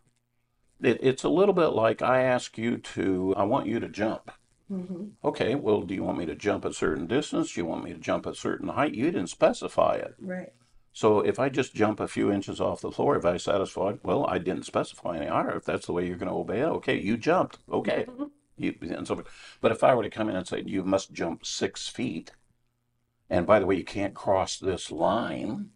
It, 0.80 0.98
it's 1.02 1.24
a 1.24 1.28
little 1.28 1.54
bit 1.54 1.68
like 1.68 2.00
I 2.00 2.22
ask 2.22 2.56
you 2.56 2.78
to, 2.78 3.34
I 3.36 3.42
want 3.42 3.66
you 3.66 3.80
to 3.80 3.88
jump. 3.88 4.30
hmm 4.68 5.08
Okay, 5.24 5.56
well, 5.56 5.82
do 5.82 5.94
you 5.94 6.04
want 6.04 6.16
me 6.18 6.26
to 6.26 6.36
jump 6.36 6.64
a 6.64 6.72
certain 6.72 7.06
distance? 7.06 7.52
Do 7.52 7.60
you 7.60 7.66
want 7.66 7.84
me 7.84 7.92
to 7.92 7.98
jump 7.98 8.24
a 8.24 8.34
certain 8.34 8.68
height? 8.68 8.94
You 8.94 9.06
didn't 9.06 9.26
specify 9.26 9.96
it. 9.96 10.14
Right. 10.20 10.52
So 10.98 11.20
if 11.20 11.38
I 11.38 11.48
just 11.48 11.76
jump 11.76 12.00
a 12.00 12.08
few 12.08 12.32
inches 12.32 12.60
off 12.60 12.80
the 12.80 12.90
floor, 12.90 13.16
if 13.16 13.24
I 13.24 13.36
satisfied, 13.36 14.00
well, 14.02 14.26
I 14.26 14.38
didn't 14.38 14.64
specify 14.64 15.16
any 15.16 15.26
higher. 15.26 15.56
If 15.56 15.64
that's 15.64 15.86
the 15.86 15.92
way 15.92 16.04
you're 16.04 16.16
going 16.16 16.28
to 16.28 16.34
obey 16.34 16.58
it, 16.62 16.74
okay, 16.78 16.98
you 16.98 17.16
jumped. 17.16 17.58
Okay. 17.70 18.06
Mm-hmm. 18.08 18.24
You, 18.56 18.74
and 18.82 19.06
so, 19.06 19.22
but 19.60 19.70
if 19.70 19.84
I 19.84 19.94
were 19.94 20.02
to 20.02 20.10
come 20.10 20.28
in 20.28 20.34
and 20.34 20.44
say 20.44 20.64
you 20.66 20.82
must 20.82 21.12
jump 21.12 21.46
six 21.46 21.86
feet, 21.86 22.32
and 23.30 23.46
by 23.46 23.60
the 23.60 23.66
way, 23.66 23.76
you 23.76 23.84
can't 23.84 24.12
cross 24.12 24.58
this 24.58 24.90
line, 24.90 25.68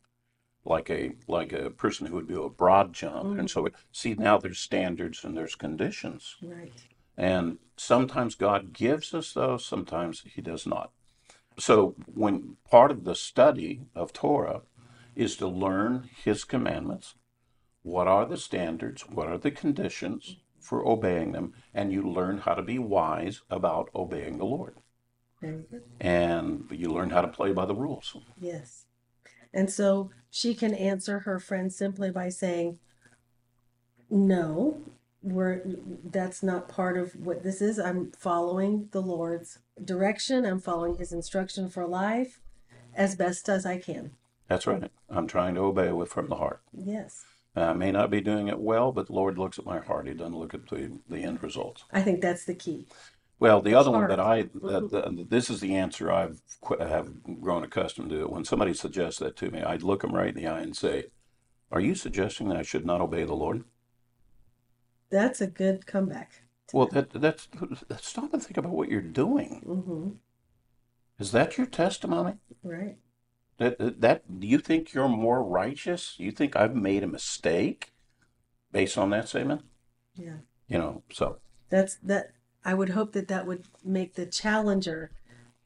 like 0.65 0.91
a 0.91 1.13
like 1.29 1.53
a 1.53 1.71
person 1.71 2.09
who 2.09 2.17
would 2.17 2.27
do 2.27 2.43
a 2.43 2.51
broad 2.51 2.93
jump, 2.93 3.39
and 3.39 3.49
mm-hmm. 3.49 3.69
so 3.69 3.69
see 3.93 4.15
now 4.15 4.39
there's 4.39 4.59
standards 4.59 5.23
and 5.23 5.37
there's 5.37 5.55
conditions, 5.55 6.35
Right. 6.43 6.73
and 7.17 7.59
sometimes 7.77 8.35
God 8.35 8.73
gives 8.73 9.15
us 9.15 9.35
those, 9.35 9.65
sometimes 9.65 10.25
He 10.35 10.43
does 10.43 10.67
not. 10.67 10.91
So 11.59 11.95
when 12.07 12.57
part 12.69 12.91
of 12.91 13.05
the 13.05 13.15
study 13.15 13.83
of 13.95 14.13
Torah 14.13 14.63
is 15.14 15.37
to 15.37 15.46
learn 15.46 16.09
His 16.25 16.44
commandments, 16.44 17.14
what 17.83 18.07
are 18.07 18.27
the 18.27 18.37
standards, 18.37 19.03
what 19.09 19.29
are 19.29 19.38
the 19.38 19.51
conditions 19.51 20.37
for 20.61 20.87
obeying 20.87 21.33
them, 21.33 21.53
and 21.75 21.92
you 21.92 22.03
learn 22.03 22.38
how 22.38 22.55
to 22.55 22.62
be 22.62 22.79
wise 22.79 23.42
about 23.51 23.90
obeying 23.94 24.38
the 24.38 24.44
Lord. 24.44 24.77
Very 25.40 25.64
good. 25.68 25.83
And 26.01 26.68
you 26.70 26.88
learn 26.88 27.11
how 27.11 27.20
to 27.20 27.29
play 27.29 27.53
by 27.53 27.66
the 27.66 27.75
rules. 27.75 28.16
Yes. 28.40 28.87
And 29.53 29.70
so 29.70 30.11
she 30.31 30.55
can 30.55 30.72
answer 30.72 31.20
her 31.20 31.38
friend 31.40 31.72
simply 31.72 32.11
by 32.11 32.29
saying, 32.29 32.79
No, 34.09 34.81
we're 35.22 35.62
that's 36.05 36.42
not 36.42 36.68
part 36.68 36.96
of 36.96 37.14
what 37.16 37.42
this 37.42 37.61
is. 37.61 37.79
I'm 37.79 38.12
following 38.12 38.88
the 38.92 39.03
Lord's 39.03 39.59
direction. 39.85 40.46
I'm 40.46 40.61
following 40.61 40.96
his 40.96 41.12
instruction 41.12 41.68
for 41.68 41.87
life 41.87 42.40
as 42.94 43.16
best 43.16 43.48
as 43.48 43.66
I 43.66 43.79
can. 43.79 44.12
That's 44.53 44.67
right. 44.67 44.91
I'm 45.09 45.27
trying 45.27 45.55
to 45.55 45.62
obey 45.62 45.93
with 45.93 46.11
from 46.11 46.29
the 46.29 46.37
heart. 46.37 46.61
Yes. 46.77 47.25
I 47.57 47.73
may 47.73 47.91
not 47.91 48.11
be 48.11 48.21
doing 48.21 48.49
it 48.49 48.61
well, 48.61 48.93
but 48.93 49.07
the 49.07 49.15
Lord 49.15 49.38
looks 49.38 49.59
at 49.59 49.65
my 49.65 49.81
heart. 49.81 50.07
He 50.07 50.12
doesn't 50.12 50.37
look 50.37 50.53
at 50.53 50.69
the, 50.69 50.99
the 51.09 51.23
end 51.23 51.43
results. 51.43 51.85
I 51.91 52.03
think 52.03 52.21
that's 52.21 52.45
the 52.45 52.55
key. 52.55 52.87
Well, 53.38 53.62
the 53.62 53.75
other 53.75 53.91
one 53.91 54.09
that 54.09 54.21
I, 54.21 54.43
that, 54.43 54.91
that, 54.91 55.27
this 55.31 55.49
is 55.49 55.61
the 55.61 55.75
answer 55.75 56.12
I've 56.12 56.43
have 56.79 57.11
grown 57.41 57.65
accustomed 57.65 58.11
to. 58.11 58.27
When 58.27 58.45
somebody 58.45 58.75
suggests 58.75 59.19
that 59.21 59.37
to 59.37 59.51
me, 59.51 59.62
I'd 59.62 59.83
look 59.83 60.03
them 60.03 60.15
right 60.15 60.29
in 60.29 60.35
the 60.35 60.47
eye 60.47 60.61
and 60.61 60.77
say, 60.77 61.07
"Are 61.71 61.81
you 61.81 61.95
suggesting 61.95 62.49
that 62.51 62.59
I 62.59 62.62
should 62.62 62.85
not 62.85 63.01
obey 63.01 63.25
the 63.25 63.35
Lord?" 63.35 63.65
That's 65.11 65.41
a 65.41 65.47
good 65.47 65.87
comeback. 65.87 66.43
Well, 66.73 66.88
that, 66.93 67.11
that's 67.11 67.49
stop 68.01 68.33
and 68.33 68.43
think 68.43 68.59
about 68.59 68.73
what 68.73 68.91
you're 68.91 69.01
doing. 69.01 69.62
Mm-hmm. 69.67 70.09
Is 71.19 71.33
that 71.33 71.57
your 71.59 71.67
testimony? 71.67 72.35
Right. 72.62 72.97
That, 73.59 74.01
that 74.01 74.41
do 74.41 74.47
you 74.47 74.59
think 74.59 74.93
you're 74.93 75.09
more 75.09 75.43
righteous? 75.43 76.15
You 76.19 76.33
think 76.33 76.57
I've 76.57 76.75
made 76.75 77.03
a 77.03 77.07
mistake 77.07 77.93
based 78.73 78.99
on 78.99 79.11
that 79.11 79.29
statement? 79.29 79.62
Yeah. 80.15 80.38
You 80.69 80.79
know, 80.79 81.03
so 81.12 81.38
That's 81.69 81.97
that. 82.03 82.33
I 82.65 82.75
would 82.75 82.91
hope 82.91 83.12
that 83.12 83.27
that 83.29 83.47
would 83.47 83.65
make 83.85 84.15
the 84.15 84.25
challenger 84.25 85.11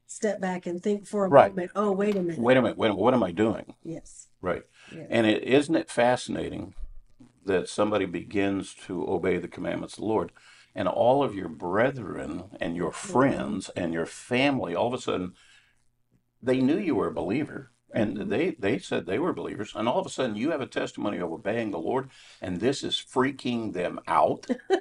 step 0.07 0.41
back 0.41 0.67
and 0.67 0.83
think 0.83 1.07
for 1.07 1.25
a 1.25 1.29
Right. 1.29 1.53
moment. 1.53 1.73
Oh, 1.75 1.93
wait 1.93 2.17
a 2.17 2.23
minute. 2.23 2.39
wait 2.39 2.57
a 2.57 2.63
minute, 2.63 2.79
wait 2.79 2.89
a 2.89 2.91
minute, 2.91 3.03
what 3.03 3.15
am 3.15 3.23
I 3.23 3.33
doing? 3.33 3.75
Yes. 3.83 4.29
Right. 4.41 4.63
Yeah. 4.95 5.07
And 5.11 5.27
it 5.27 5.43
isn't 5.43 5.75
it 5.75 5.91
fascinating 5.91 6.75
that 7.45 7.69
somebody 7.69 8.07
begins 8.07 8.75
to 8.87 9.09
obey 9.09 9.39
the 9.39 9.49
commandments 9.49 9.95
of 9.95 10.01
the 10.01 10.07
Lord 10.07 10.33
and 10.75 10.89
all 10.89 11.23
of 11.23 11.35
your 11.35 11.49
brethren 11.49 12.45
and 12.61 12.77
your 12.77 12.91
mm-hmm. 12.91 13.13
friends 13.13 13.69
and 13.71 13.93
your 13.93 14.07
family 14.07 14.75
all 14.75 14.89
of 14.89 14.95
a 14.95 15.01
sudden 15.01 15.35
they 16.43 16.61
knew 16.61 16.79
you 16.79 16.95
were 16.95 17.09
a 17.09 17.15
believer 17.15 17.73
and 17.93 18.31
they 18.31 18.51
they 18.59 18.79
said 18.79 19.07
they 19.07 19.19
were 19.19 19.33
believers 19.33 19.73
and 19.75 19.89
all 19.89 20.01
of 20.01 20.07
a 20.07 20.11
sudden 20.11 20.37
you 20.37 20.51
have 20.51 20.61
a 20.61 20.67
testimony 20.67 21.19
of 21.19 21.33
obeying 21.33 21.71
the 21.71 21.79
Lord 21.79 22.11
and 22.43 22.61
this 22.61 22.83
is 22.83 22.97
freaking 22.97 23.73
them 23.73 24.01
out. 24.07 24.47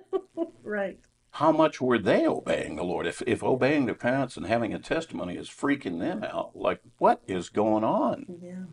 Right. 0.64 1.00
How 1.32 1.52
much 1.52 1.80
were 1.80 2.00
they 2.00 2.26
obeying 2.26 2.76
the 2.76 2.84
Lord? 2.84 3.06
If 3.06 3.22
if 3.28 3.44
obeying 3.44 3.86
their 3.86 3.94
parents 3.94 4.36
and 4.36 4.48
having 4.48 4.74
a 4.74 4.80
testimony 4.80 5.36
is 5.38 5.48
freaking 5.48 6.00
them 6.00 6.24
out, 6.24 6.56
like 6.56 6.82
what 6.98 7.22
is 7.28 7.50
going 7.50 7.84
on? 7.84 8.26
Yeah. 8.42 8.64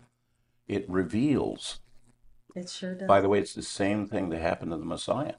It 0.66 0.88
reveals 0.88 1.80
It 2.56 2.70
sure 2.70 2.94
does. 2.94 3.06
By 3.08 3.20
the 3.20 3.28
way, 3.28 3.40
it's 3.40 3.54
the 3.54 3.62
same 3.62 4.06
thing 4.06 4.30
that 4.30 4.40
happened 4.40 4.70
to 4.70 4.78
the 4.78 4.86
Messiah. 4.86 5.34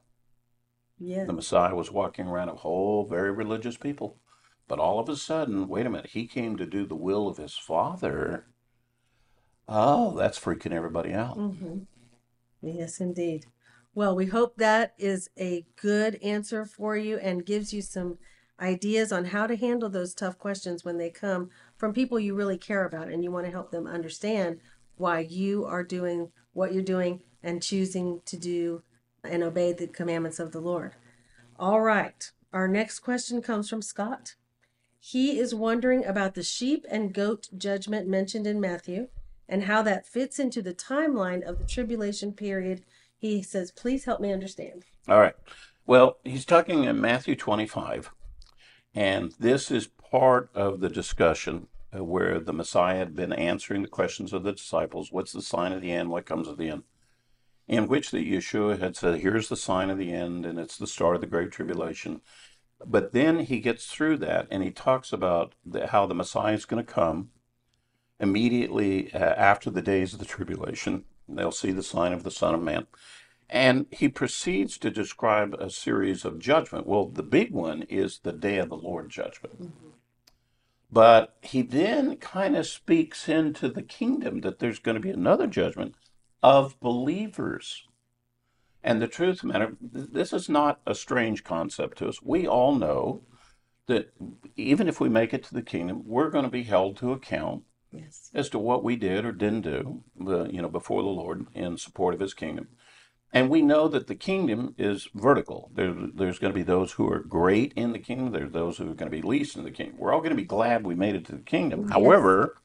yeah. 0.99 1.25
The 1.25 1.33
Messiah 1.33 1.75
was 1.75 1.91
walking 1.91 2.27
around 2.27 2.49
a 2.49 2.55
whole 2.55 3.05
very 3.05 3.31
religious 3.31 3.77
people. 3.77 4.19
But 4.67 4.79
all 4.79 4.99
of 4.99 5.09
a 5.09 5.15
sudden, 5.15 5.67
wait 5.67 5.85
a 5.85 5.89
minute, 5.89 6.11
he 6.11 6.27
came 6.27 6.55
to 6.57 6.65
do 6.65 6.85
the 6.85 6.95
will 6.95 7.27
of 7.27 7.37
his 7.37 7.55
father. 7.57 8.45
Oh, 9.67 10.15
that's 10.17 10.39
freaking 10.39 10.73
everybody 10.73 11.13
out. 11.13 11.35
hmm 11.35 11.79
Yes, 12.61 12.99
indeed. 12.99 13.45
Well, 13.95 14.15
we 14.15 14.27
hope 14.27 14.57
that 14.57 14.93
is 14.97 15.29
a 15.37 15.65
good 15.75 16.15
answer 16.23 16.65
for 16.65 16.95
you 16.97 17.17
and 17.17 17.45
gives 17.45 17.73
you 17.73 17.81
some 17.81 18.17
ideas 18.59 19.11
on 19.11 19.25
how 19.25 19.47
to 19.47 19.55
handle 19.55 19.89
those 19.89 20.13
tough 20.13 20.37
questions 20.37 20.85
when 20.85 20.97
they 20.97 21.09
come 21.09 21.49
from 21.75 21.93
people 21.93 22.19
you 22.19 22.33
really 22.33 22.57
care 22.57 22.85
about 22.85 23.09
and 23.09 23.23
you 23.23 23.31
want 23.31 23.45
to 23.45 23.51
help 23.51 23.71
them 23.71 23.85
understand 23.85 24.59
why 24.95 25.19
you 25.19 25.65
are 25.65 25.83
doing 25.83 26.31
what 26.53 26.73
you're 26.73 26.83
doing 26.83 27.21
and 27.41 27.61
choosing 27.61 28.21
to 28.25 28.37
do 28.37 28.81
and 29.23 29.43
obey 29.43 29.73
the 29.73 29.87
commandments 29.87 30.39
of 30.39 30.51
the 30.51 30.61
Lord. 30.61 30.93
All 31.59 31.81
right. 31.81 32.31
Our 32.51 32.67
next 32.67 32.99
question 32.99 33.41
comes 33.41 33.69
from 33.69 33.81
Scott. 33.81 34.35
He 34.99 35.39
is 35.39 35.53
wondering 35.53 36.05
about 36.05 36.35
the 36.35 36.43
sheep 36.43 36.85
and 36.89 37.13
goat 37.13 37.49
judgment 37.57 38.07
mentioned 38.07 38.47
in 38.47 38.61
Matthew 38.61 39.07
and 39.47 39.63
how 39.63 39.81
that 39.83 40.05
fits 40.05 40.39
into 40.39 40.61
the 40.61 40.73
timeline 40.73 41.41
of 41.41 41.59
the 41.59 41.65
tribulation 41.65 42.33
period. 42.33 42.83
He 43.17 43.41
says, 43.41 43.71
please 43.71 44.05
help 44.05 44.19
me 44.19 44.31
understand. 44.31 44.83
All 45.07 45.19
right. 45.19 45.35
Well, 45.85 46.17
he's 46.23 46.45
talking 46.45 46.85
in 46.85 47.01
Matthew 47.01 47.35
25, 47.35 48.11
and 48.95 49.33
this 49.39 49.69
is 49.69 49.87
part 49.87 50.49
of 50.55 50.79
the 50.79 50.89
discussion 50.89 51.67
where 51.91 52.39
the 52.39 52.53
Messiah 52.53 52.97
had 52.97 53.15
been 53.15 53.33
answering 53.33 53.81
the 53.81 53.87
questions 53.87 54.33
of 54.33 54.43
the 54.43 54.53
disciples 54.53 55.11
what's 55.11 55.31
the 55.31 55.41
sign 55.41 55.71
of 55.71 55.81
the 55.81 55.91
end? 55.91 56.09
What 56.09 56.25
comes 56.25 56.47
at 56.47 56.57
the 56.57 56.69
end? 56.69 56.83
In 57.67 57.87
which 57.87 58.11
the 58.11 58.17
Yeshua 58.17 58.79
had 58.79 58.95
said, 58.95 59.19
here's 59.19 59.49
the 59.49 59.55
sign 59.55 59.89
of 59.89 59.97
the 59.97 60.11
end, 60.11 60.45
and 60.45 60.59
it's 60.59 60.77
the 60.77 60.87
start 60.87 61.15
of 61.15 61.21
the 61.21 61.27
Great 61.27 61.51
Tribulation. 61.51 62.21
But 62.85 63.13
then 63.13 63.39
he 63.39 63.59
gets 63.59 63.85
through 63.85 64.17
that 64.17 64.47
and 64.51 64.63
he 64.63 64.71
talks 64.71 65.13
about 65.13 65.53
the, 65.65 65.87
how 65.87 66.05
the 66.05 66.15
Messiah 66.15 66.53
is 66.53 66.65
going 66.65 66.83
to 66.83 66.91
come 66.91 67.29
immediately 68.23 69.13
uh, 69.13 69.17
after 69.19 69.69
the 69.69 69.81
days 69.81 70.13
of 70.13 70.19
the 70.19 70.25
tribulation. 70.25 71.03
They'll 71.27 71.51
see 71.51 71.71
the 71.71 71.83
sign 71.83 72.13
of 72.13 72.23
the 72.23 72.31
Son 72.31 72.55
of 72.55 72.63
Man. 72.63 72.87
And 73.49 73.85
he 73.91 74.07
proceeds 74.09 74.77
to 74.79 74.89
describe 74.89 75.53
a 75.59 75.69
series 75.69 76.25
of 76.25 76.39
judgment. 76.39 76.87
Well, 76.87 77.05
the 77.05 77.23
big 77.23 77.51
one 77.51 77.83
is 77.83 78.19
the 78.23 78.33
day 78.33 78.57
of 78.57 78.69
the 78.69 78.77
Lord 78.77 79.09
judgment. 79.09 79.73
But 80.91 81.35
he 81.41 81.61
then 81.61 82.15
kind 82.17 82.55
of 82.55 82.65
speaks 82.65 83.27
into 83.27 83.67
the 83.67 83.83
kingdom 83.83 84.41
that 84.41 84.59
there's 84.59 84.79
going 84.79 84.95
to 84.95 85.01
be 85.01 85.09
another 85.09 85.47
judgment 85.47 85.95
of 86.41 86.79
believers. 86.79 87.87
And 88.83 89.01
the 89.01 89.07
truth 89.07 89.37
of 89.37 89.41
the 89.41 89.47
matter, 89.47 89.77
this 89.81 90.33
is 90.33 90.49
not 90.49 90.81
a 90.85 90.95
strange 90.95 91.43
concept 91.43 91.99
to 91.99 92.07
us. 92.07 92.21
We 92.21 92.47
all 92.47 92.75
know 92.75 93.21
that 93.87 94.13
even 94.55 94.87
if 94.87 94.99
we 94.99 95.09
make 95.09 95.33
it 95.33 95.43
to 95.45 95.53
the 95.53 95.61
kingdom, 95.61 96.03
we're 96.05 96.29
going 96.29 96.45
to 96.45 96.51
be 96.51 96.63
held 96.63 96.97
to 96.97 97.11
account 97.11 97.63
Yes. 97.93 98.31
as 98.33 98.49
to 98.49 98.59
what 98.59 98.83
we 98.83 98.95
did 98.95 99.25
or 99.25 99.31
didn't 99.31 99.61
do, 99.61 100.03
uh, 100.25 100.45
you 100.45 100.61
know, 100.61 100.69
before 100.69 101.03
the 101.03 101.09
Lord 101.09 101.45
in 101.53 101.77
support 101.77 102.13
of 102.13 102.19
His 102.19 102.33
kingdom. 102.33 102.67
And 103.31 103.49
we 103.49 103.61
know 103.63 103.87
that 103.87 104.07
the 104.07 104.15
kingdom 104.15 104.75
is 104.77 105.09
vertical. 105.15 105.71
There, 105.73 105.93
there's 106.13 106.37
going 106.37 106.53
to 106.53 106.59
be 106.59 106.63
those 106.63 106.93
who 106.93 107.11
are 107.11 107.19
great 107.19 107.73
in 107.75 107.91
the 107.91 107.99
kingdom. 107.99 108.31
There's 108.31 108.51
those 108.51 108.77
who 108.77 108.83
are 108.83 108.93
going 108.93 109.09
to 109.11 109.17
be 109.17 109.23
least 109.23 109.55
in 109.55 109.63
the 109.63 109.71
kingdom. 109.71 109.97
We're 109.97 110.13
all 110.13 110.19
going 110.19 110.29
to 110.29 110.35
be 110.35 110.43
glad 110.43 110.85
we 110.85 110.93
made 110.93 111.15
it 111.15 111.25
to 111.25 111.31
the 111.31 111.41
kingdom. 111.41 111.89
However, 111.89 112.57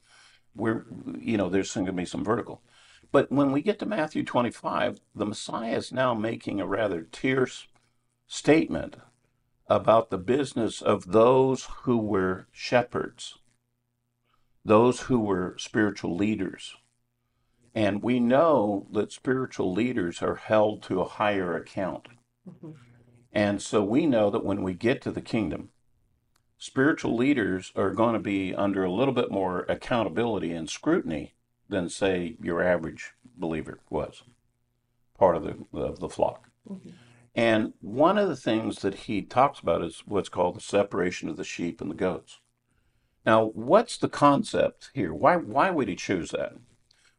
we're, 0.55 0.85
you 1.19 1.39
know, 1.39 1.49
there's 1.49 1.73
going 1.73 1.87
to 1.87 1.93
be 1.93 2.05
some 2.05 2.25
vertical. 2.25 2.63
But 3.11 3.33
when 3.33 3.53
we 3.53 3.63
get 3.63 3.79
to 3.79 3.87
Matthew 3.87 4.23
25, 4.23 5.01
the 5.15 5.25
Messiah 5.25 5.77
is 5.77 5.93
now 5.93 6.13
making 6.13 6.61
a 6.61 6.67
rather 6.67 7.03
terse 7.03 7.67
statement 8.27 8.97
about 9.69 10.11
the 10.11 10.19
business 10.19 10.83
of 10.83 11.13
those 11.13 11.69
who 11.83 11.99
were 11.99 12.47
shepherds, 12.53 13.39
those 14.69 15.01
who 15.03 15.19
were 15.19 15.57
spiritual 15.59 16.15
leaders. 16.15 16.77
And 17.75 18.03
we 18.03 18.21
know 18.21 18.87
that 18.93 19.13
spiritual 19.13 19.73
leaders 19.73 20.23
are 20.23 20.35
held 20.35 20.83
to 20.85 21.01
a 21.01 21.09
higher 21.09 21.57
account. 21.57 22.09
Mhm. 22.47 22.77
And 23.33 23.63
so 23.63 23.83
we 23.83 24.07
know 24.07 24.31
that 24.31 24.45
when 24.45 24.63
we 24.63 24.75
get 24.75 25.01
to 25.03 25.11
the 25.11 25.23
kingdom, 25.23 25.71
spiritual 26.59 27.17
leaders 27.17 27.73
are 27.77 27.93
going 27.93 28.13
to 28.13 28.21
be 28.21 28.55
under 28.55 28.85
a 28.85 28.93
little 28.93 29.15
bit 29.15 29.31
more 29.31 29.61
accountability 29.71 30.53
and 30.53 30.69
scrutiny 30.69 31.35
than, 31.69 31.89
say, 31.89 32.37
your 32.41 32.63
average 32.63 33.15
believer 33.37 33.81
was, 33.89 34.23
part 35.19 35.37
of 35.37 35.45
the, 35.45 35.79
of 35.79 35.99
the 36.01 36.09
flock. 36.11 36.51
Mhm. 36.69 36.93
And 37.35 37.73
one 37.81 38.19
of 38.19 38.29
the 38.29 38.37
things 38.37 38.81
that 38.81 39.07
he 39.07 39.23
talks 39.23 39.61
about 39.61 39.83
is 39.83 40.01
what's 40.07 40.29
called 40.29 40.57
the 40.57 40.61
separation 40.61 41.29
of 41.29 41.37
the 41.37 41.45
sheep 41.45 41.81
and 41.81 41.91
the 41.91 41.95
goats. 41.95 42.41
Now, 43.29 43.45
what's 43.45 43.99
the 43.99 44.09
concept 44.09 44.91
here? 44.95 45.13
Why, 45.13 45.37
why 45.37 45.69
would 45.71 45.87
he 45.87 45.97
choose 45.97 46.31
that? 46.31 46.55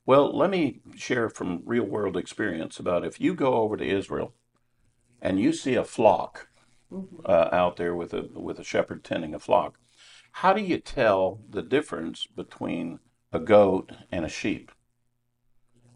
Well, 0.07 0.35
let 0.35 0.49
me 0.49 0.81
share 0.95 1.29
from 1.29 1.61
real 1.65 1.83
world 1.83 2.17
experience 2.17 2.79
about 2.79 3.05
if 3.05 3.21
you 3.21 3.35
go 3.35 3.53
over 3.53 3.77
to 3.77 3.85
Israel 3.85 4.33
and 5.21 5.39
you 5.39 5.53
see 5.53 5.75
a 5.75 5.83
flock 5.83 6.47
Mhm. 6.91 7.21
uh, 7.25 7.49
out 7.51 7.77
there 7.77 7.93
with 7.93 8.11
a 8.15 8.23
with 8.33 8.57
a 8.57 8.63
shepherd 8.63 9.03
tending 9.03 9.35
a 9.35 9.39
flock, 9.39 9.77
how 10.31 10.51
do 10.51 10.63
you 10.63 10.79
tell 10.79 11.41
the 11.47 11.61
difference 11.61 12.25
between 12.25 12.99
a 13.31 13.39
goat 13.39 13.91
and 14.11 14.25
a 14.25 14.29
sheep? 14.29 14.71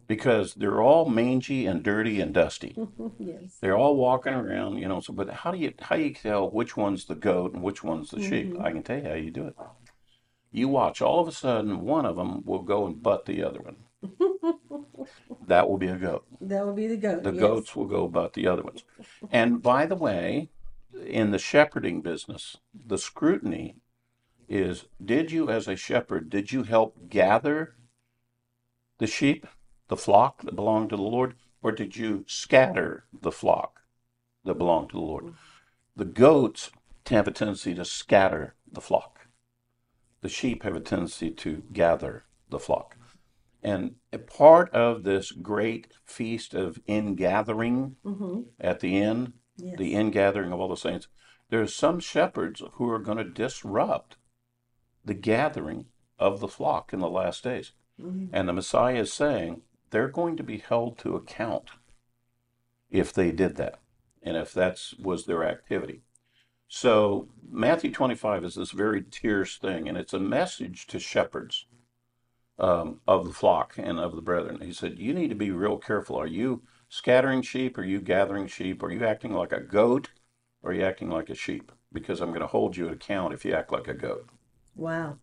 Because 0.05 0.53
they're 0.53 0.79
all 0.79 1.09
mangy 1.09 1.65
and 1.65 1.81
dirty 1.81 2.21
and 2.21 2.35
dusty. 2.35 2.75
yes. 3.17 3.57
They're 3.61 3.75
all 3.75 3.95
walking 3.95 4.35
around, 4.35 4.77
you 4.77 4.87
know. 4.87 4.99
So, 4.99 5.11
but 5.11 5.31
how 5.31 5.49
do 5.49 5.57
you 5.57 5.73
how 5.81 5.95
do 5.95 6.03
you 6.03 6.13
tell 6.13 6.51
which 6.51 6.77
one's 6.77 7.05
the 7.05 7.15
goat 7.15 7.55
and 7.55 7.63
which 7.63 7.83
one's 7.83 8.11
the 8.11 8.21
sheep? 8.21 8.53
Mhm. 8.53 8.63
I 8.63 8.71
can 8.71 8.83
tell 8.83 8.99
you 8.99 9.09
how 9.09 9.15
you 9.15 9.31
do 9.31 9.47
it. 9.47 9.55
You 10.53 10.69
watch. 10.69 11.01
All 11.01 11.19
of 11.19 11.27
a 11.27 11.31
sudden, 11.33 11.81
one 11.81 12.05
of 12.05 12.15
them 12.15 12.43
will 12.45 12.61
go 12.61 12.85
and 12.85 13.01
butt 13.01 13.25
the 13.25 13.43
other 13.43 13.59
one. 13.59 13.75
That 15.47 15.69
will 15.69 15.77
be 15.77 15.87
a 15.87 15.97
goat. 15.97 16.25
That 16.39 16.65
will 16.65 16.73
be 16.73 16.87
the 16.87 16.97
goat. 16.97 17.23
The 17.23 17.31
yes. 17.31 17.41
goats 17.41 17.75
will 17.75 17.85
go 17.85 18.07
butt 18.07 18.33
the 18.33 18.47
other 18.47 18.63
ones. 18.63 18.83
And 19.31 19.61
by 19.61 19.85
the 19.85 19.95
way, 19.95 20.49
in 21.05 21.31
the 21.31 21.39
shepherding 21.39 22.01
business, 22.01 22.57
the 22.73 22.97
scrutiny 22.97 23.75
is: 24.47 24.85
Did 25.03 25.31
you, 25.31 25.49
as 25.49 25.67
a 25.67 25.75
shepherd, 25.75 26.29
did 26.29 26.51
you 26.51 26.63
help 26.63 27.09
gather 27.09 27.75
the 28.99 29.07
sheep, 29.07 29.47
the 29.89 29.97
flock 29.97 30.43
that 30.43 30.55
belonged 30.55 30.91
to 30.91 30.95
the 30.95 31.01
Lord, 31.01 31.35
or 31.61 31.71
did 31.71 31.97
you 31.97 32.23
scatter 32.27 33.05
the 33.13 33.31
flock 33.31 33.81
that 34.45 34.57
belonged 34.57 34.91
to 34.91 34.97
the 34.97 35.05
Lord? 35.05 35.25
Mm-hmm. 35.25 35.35
The 35.95 36.05
goats 36.05 36.71
have 37.09 37.27
a 37.27 37.31
tendency 37.31 37.73
to 37.75 37.85
scatter 37.85 38.55
the 38.71 38.81
flock. 38.81 39.12
The 40.23 40.29
sheep 40.29 40.63
have 40.63 40.73
a 40.73 40.79
tendency 40.79 41.31
to 41.31 41.63
gather 41.73 42.23
the 42.49 42.57
flock. 42.57 42.95
And 43.61 43.95
a 44.13 44.17
part 44.17 44.69
of 44.69 45.03
this 45.03 45.33
great 45.33 45.87
feast 46.05 46.53
of 46.53 46.79
ingathering 46.87 47.97
Mhm. 48.05 48.45
at 48.57 48.79
the 48.79 49.01
end, 49.01 49.33
Yes. 49.57 49.77
the 49.77 49.93
ingathering 49.93 50.53
of 50.53 50.61
all 50.61 50.69
the 50.69 50.77
saints, 50.77 51.09
there's 51.49 51.75
some 51.75 51.99
shepherds 51.99 52.63
who 52.75 52.89
are 52.89 52.99
going 52.99 53.17
to 53.17 53.25
disrupt 53.25 54.15
the 55.03 55.13
gathering 55.13 55.87
of 56.17 56.39
the 56.39 56.47
flock 56.47 56.93
in 56.93 56.99
the 56.99 57.09
last 57.09 57.43
days. 57.43 57.73
Mhm. 57.99 58.29
And 58.31 58.47
the 58.47 58.53
Messiah 58.53 59.01
is 59.01 59.11
saying 59.11 59.63
they're 59.89 60.07
going 60.07 60.37
to 60.37 60.43
be 60.43 60.59
held 60.59 60.97
to 60.99 61.17
account 61.17 61.71
if 62.89 63.11
they 63.11 63.33
did 63.33 63.57
that 63.57 63.81
and 64.21 64.37
if 64.37 64.53
that 64.53 64.79
was 64.97 65.25
their 65.25 65.43
activity. 65.43 66.03
So 66.75 67.27
Matthew 67.51 67.91
25 67.91 68.43
is 68.43 68.55
this 68.55 68.71
very 68.71 69.03
terse 69.03 69.59
thing, 69.59 69.87
and 69.87 69.95
it's 69.95 70.11
a 70.11 70.19
message 70.19 70.87
to 70.87 70.97
shepherds 70.97 71.67
um, 72.57 72.99
of 73.07 73.27
the 73.27 73.31
flock 73.31 73.75
and 73.77 73.99
of 73.99 74.15
the 74.15 74.23
brethren. 74.23 74.59
He 74.59 74.73
said, 74.73 74.97
You 74.97 75.13
need 75.13 75.27
to 75.27 75.35
be 75.35 75.51
real 75.51 75.77
careful. 75.77 76.15
Are 76.15 76.25
you 76.25 76.63
scattering 76.89 77.43
sheep? 77.43 77.77
Are 77.77 77.83
you 77.83 78.01
gathering 78.01 78.47
sheep? 78.47 78.81
Are 78.81 78.91
you 78.91 79.05
acting 79.05 79.33
like 79.33 79.51
a 79.51 79.61
goat? 79.61 80.09
Or 80.63 80.71
are 80.71 80.73
you 80.73 80.81
acting 80.83 81.11
like 81.11 81.29
a 81.29 81.35
sheep? 81.35 81.71
Because 81.91 82.21
I'm 82.21 82.29
going 82.29 82.41
to 82.41 82.47
hold 82.47 82.75
you 82.75 82.87
to 82.87 82.93
account 82.93 83.35
if 83.35 83.45
you 83.45 83.53
act 83.53 83.71
like 83.71 83.87
a 83.87 83.93
goat. 83.93 84.27
Wow. 84.75 85.19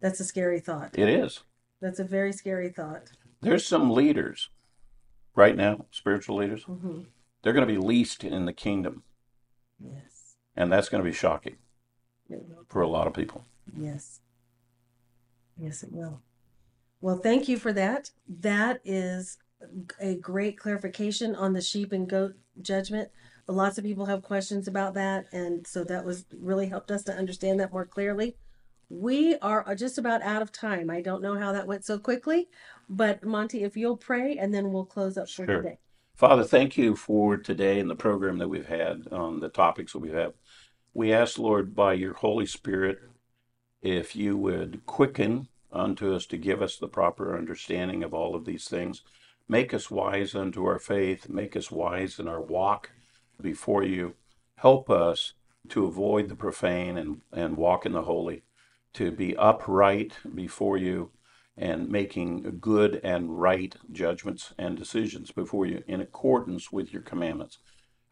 That's 0.00 0.20
a 0.20 0.24
scary 0.24 0.60
thought. 0.60 0.96
It 0.96 1.08
is. 1.08 1.42
That's 1.82 1.98
a 1.98 2.04
very 2.04 2.32
scary 2.32 2.70
thought. 2.70 3.10
There's 3.40 3.66
some 3.66 3.90
leaders 3.90 4.50
right 5.34 5.56
now, 5.56 5.86
spiritual 5.90 6.36
leaders. 6.36 6.62
hmm 6.62 7.00
They're 7.42 7.54
going 7.54 7.66
to 7.66 7.74
be 7.74 7.84
least 7.84 8.22
in 8.22 8.44
the 8.44 8.52
kingdom, 8.52 9.02
Yes. 9.80 10.19
And 10.56 10.72
that's 10.72 10.88
going 10.88 11.02
to 11.02 11.08
be 11.08 11.14
shocking 11.14 11.56
for 12.68 12.82
a 12.82 12.88
lot 12.88 13.06
of 13.06 13.14
people. 13.14 13.44
Yes. 13.76 14.20
Yes, 15.56 15.82
it 15.82 15.92
will. 15.92 16.20
Well, 17.00 17.16
thank 17.16 17.48
you 17.48 17.56
for 17.56 17.72
that. 17.72 18.10
That 18.28 18.80
is 18.84 19.38
a 20.00 20.14
great 20.16 20.58
clarification 20.58 21.34
on 21.34 21.52
the 21.52 21.60
sheep 21.60 21.92
and 21.92 22.08
goat 22.08 22.34
judgment. 22.60 23.10
Lots 23.46 23.78
of 23.78 23.84
people 23.84 24.06
have 24.06 24.22
questions 24.22 24.68
about 24.68 24.94
that, 24.94 25.26
and 25.32 25.66
so 25.66 25.82
that 25.84 26.04
was 26.04 26.24
really 26.38 26.68
helped 26.68 26.90
us 26.90 27.02
to 27.04 27.12
understand 27.12 27.58
that 27.58 27.72
more 27.72 27.84
clearly. 27.84 28.36
We 28.88 29.36
are 29.38 29.74
just 29.74 29.98
about 29.98 30.22
out 30.22 30.40
of 30.42 30.52
time. 30.52 30.88
I 30.88 31.00
don't 31.00 31.22
know 31.22 31.36
how 31.36 31.52
that 31.52 31.66
went 31.66 31.84
so 31.84 31.98
quickly, 31.98 32.48
but 32.88 33.24
Monte, 33.24 33.62
if 33.64 33.76
you'll 33.76 33.96
pray, 33.96 34.36
and 34.38 34.54
then 34.54 34.72
we'll 34.72 34.84
close 34.84 35.16
up 35.16 35.28
for 35.28 35.46
Sure. 35.46 35.62
today. 35.62 35.78
Father, 36.20 36.44
thank 36.44 36.76
you 36.76 36.96
for 36.96 37.38
today 37.38 37.80
and 37.80 37.88
the 37.88 37.94
program 37.94 38.36
that 38.36 38.48
we've 38.48 38.66
had 38.66 39.08
on 39.10 39.40
the 39.40 39.48
topics 39.48 39.94
that 39.94 40.00
we 40.00 40.10
have. 40.10 40.34
We 40.92 41.14
ask, 41.14 41.38
Lord, 41.38 41.74
by 41.74 41.94
your 41.94 42.12
Holy 42.12 42.44
Spirit, 42.44 42.98
if 43.80 44.14
you 44.14 44.36
would 44.36 44.84
quicken 44.84 45.48
unto 45.72 46.14
us 46.14 46.26
to 46.26 46.36
give 46.36 46.60
us 46.60 46.76
the 46.76 46.88
proper 46.88 47.38
understanding 47.38 48.04
of 48.04 48.12
all 48.12 48.34
of 48.34 48.44
these 48.44 48.68
things. 48.68 49.00
Make 49.48 49.72
us 49.72 49.90
wise 49.90 50.34
unto 50.34 50.66
our 50.66 50.78
faith. 50.78 51.30
Make 51.30 51.56
us 51.56 51.70
wise 51.70 52.18
in 52.18 52.28
our 52.28 52.42
walk 52.42 52.90
before 53.40 53.82
you. 53.82 54.12
Help 54.56 54.90
us 54.90 55.32
to 55.70 55.86
avoid 55.86 56.28
the 56.28 56.36
profane 56.36 56.98
and, 56.98 57.22
and 57.32 57.56
walk 57.56 57.86
in 57.86 57.92
the 57.92 58.02
holy, 58.02 58.42
to 58.92 59.10
be 59.10 59.34
upright 59.38 60.18
before 60.34 60.76
you 60.76 61.12
and 61.60 61.88
making 61.90 62.56
good 62.58 62.98
and 63.04 63.38
right 63.38 63.76
judgments 63.92 64.54
and 64.58 64.78
decisions 64.78 65.30
before 65.30 65.66
you 65.66 65.84
in 65.86 66.00
accordance 66.00 66.72
with 66.72 66.90
your 66.92 67.02
commandments. 67.02 67.58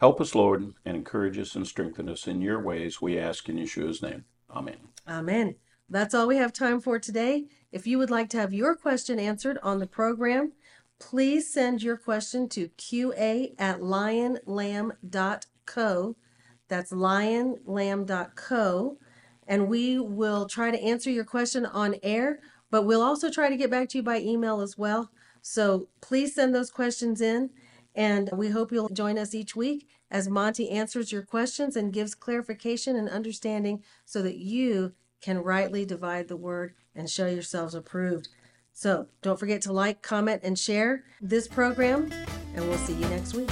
Help 0.01 0.21
us, 0.21 0.35
Lord, 0.35 0.75
and 0.85 0.97
encourage 0.97 1.39
us 1.39 1.55
and 1.57 1.67
strengthen 1.67 2.11
us 2.11 2.29
in 2.29 2.43
your 2.43 2.63
ways, 2.63 3.01
we 3.01 3.19
ask 3.19 3.49
in 3.49 3.57
Yeshua's 3.57 4.03
name. 4.03 4.27
Amen. 4.51 4.77
Amen. 5.09 5.55
That's 5.89 6.13
all 6.15 6.29
we 6.29 6.37
have 6.37 6.53
time 6.53 6.81
for 6.81 6.99
today. 6.99 7.47
If 7.73 7.87
you 7.87 7.97
would 7.99 8.11
like 8.11 8.29
to 8.31 8.39
have 8.39 8.53
your 8.53 8.75
question 8.77 9.19
answered 9.19 9.59
on 9.63 9.79
the 9.79 9.87
program, 9.87 10.53
please 11.01 11.51
send 11.51 11.83
your 11.83 11.97
question 11.97 12.51
to 12.51 12.69
qa 12.69 13.55
at 13.59 13.81
lionlamb.co. 13.81 14.97
That's 16.69 16.93
lionlamb.co. 16.93 18.99
And 19.47 19.69
we 19.69 19.99
will 19.99 20.47
try 20.47 20.71
to 20.71 20.83
answer 20.83 21.11
your 21.11 21.25
question 21.25 21.65
on 21.65 21.95
air, 22.03 22.41
but 22.71 22.83
we'll 22.83 23.03
also 23.03 23.31
try 23.31 23.49
to 23.49 23.57
get 23.57 23.71
back 23.71 23.89
to 23.91 23.99
you 23.99 24.03
by 24.03 24.19
email 24.21 24.61
as 24.61 24.77
well. 24.77 25.11
So 25.43 25.89
please 26.01 26.35
send 26.35 26.55
those 26.55 26.71
questions 26.71 27.21
in. 27.21 27.51
And 27.95 28.31
we 28.33 28.51
hope 28.51 28.71
you'll 28.71 28.89
join 28.91 29.19
us 29.19 29.35
each 29.35 29.57
week 29.57 29.89
as 30.11 30.29
Monte 30.29 30.71
answers 30.71 31.11
your 31.11 31.23
questions 31.23 31.75
and 31.75 31.93
gives 31.93 32.15
clarification 32.15 32.95
and 32.95 33.09
understanding 33.09 33.83
so 34.05 34.23
that 34.23 34.37
you 34.37 34.93
can 35.21 35.43
rightly 35.43 35.85
divide 35.85 36.29
the 36.29 36.37
word 36.37 36.75
and 36.95 37.11
show 37.11 37.27
yourselves 37.27 37.75
approved. 37.75 38.29
So 38.73 39.09
don't 39.23 39.41
forget 39.41 39.63
to 39.63 39.73
like, 39.73 40.03
comment, 40.03 40.43
and 40.45 40.57
share 40.57 41.05
this 41.21 41.49
program. 41.49 42.13
and 42.55 42.69
we'll 42.69 42.79
see 42.79 42.95
you 42.95 43.09
next 43.09 43.35
week. 43.35 43.51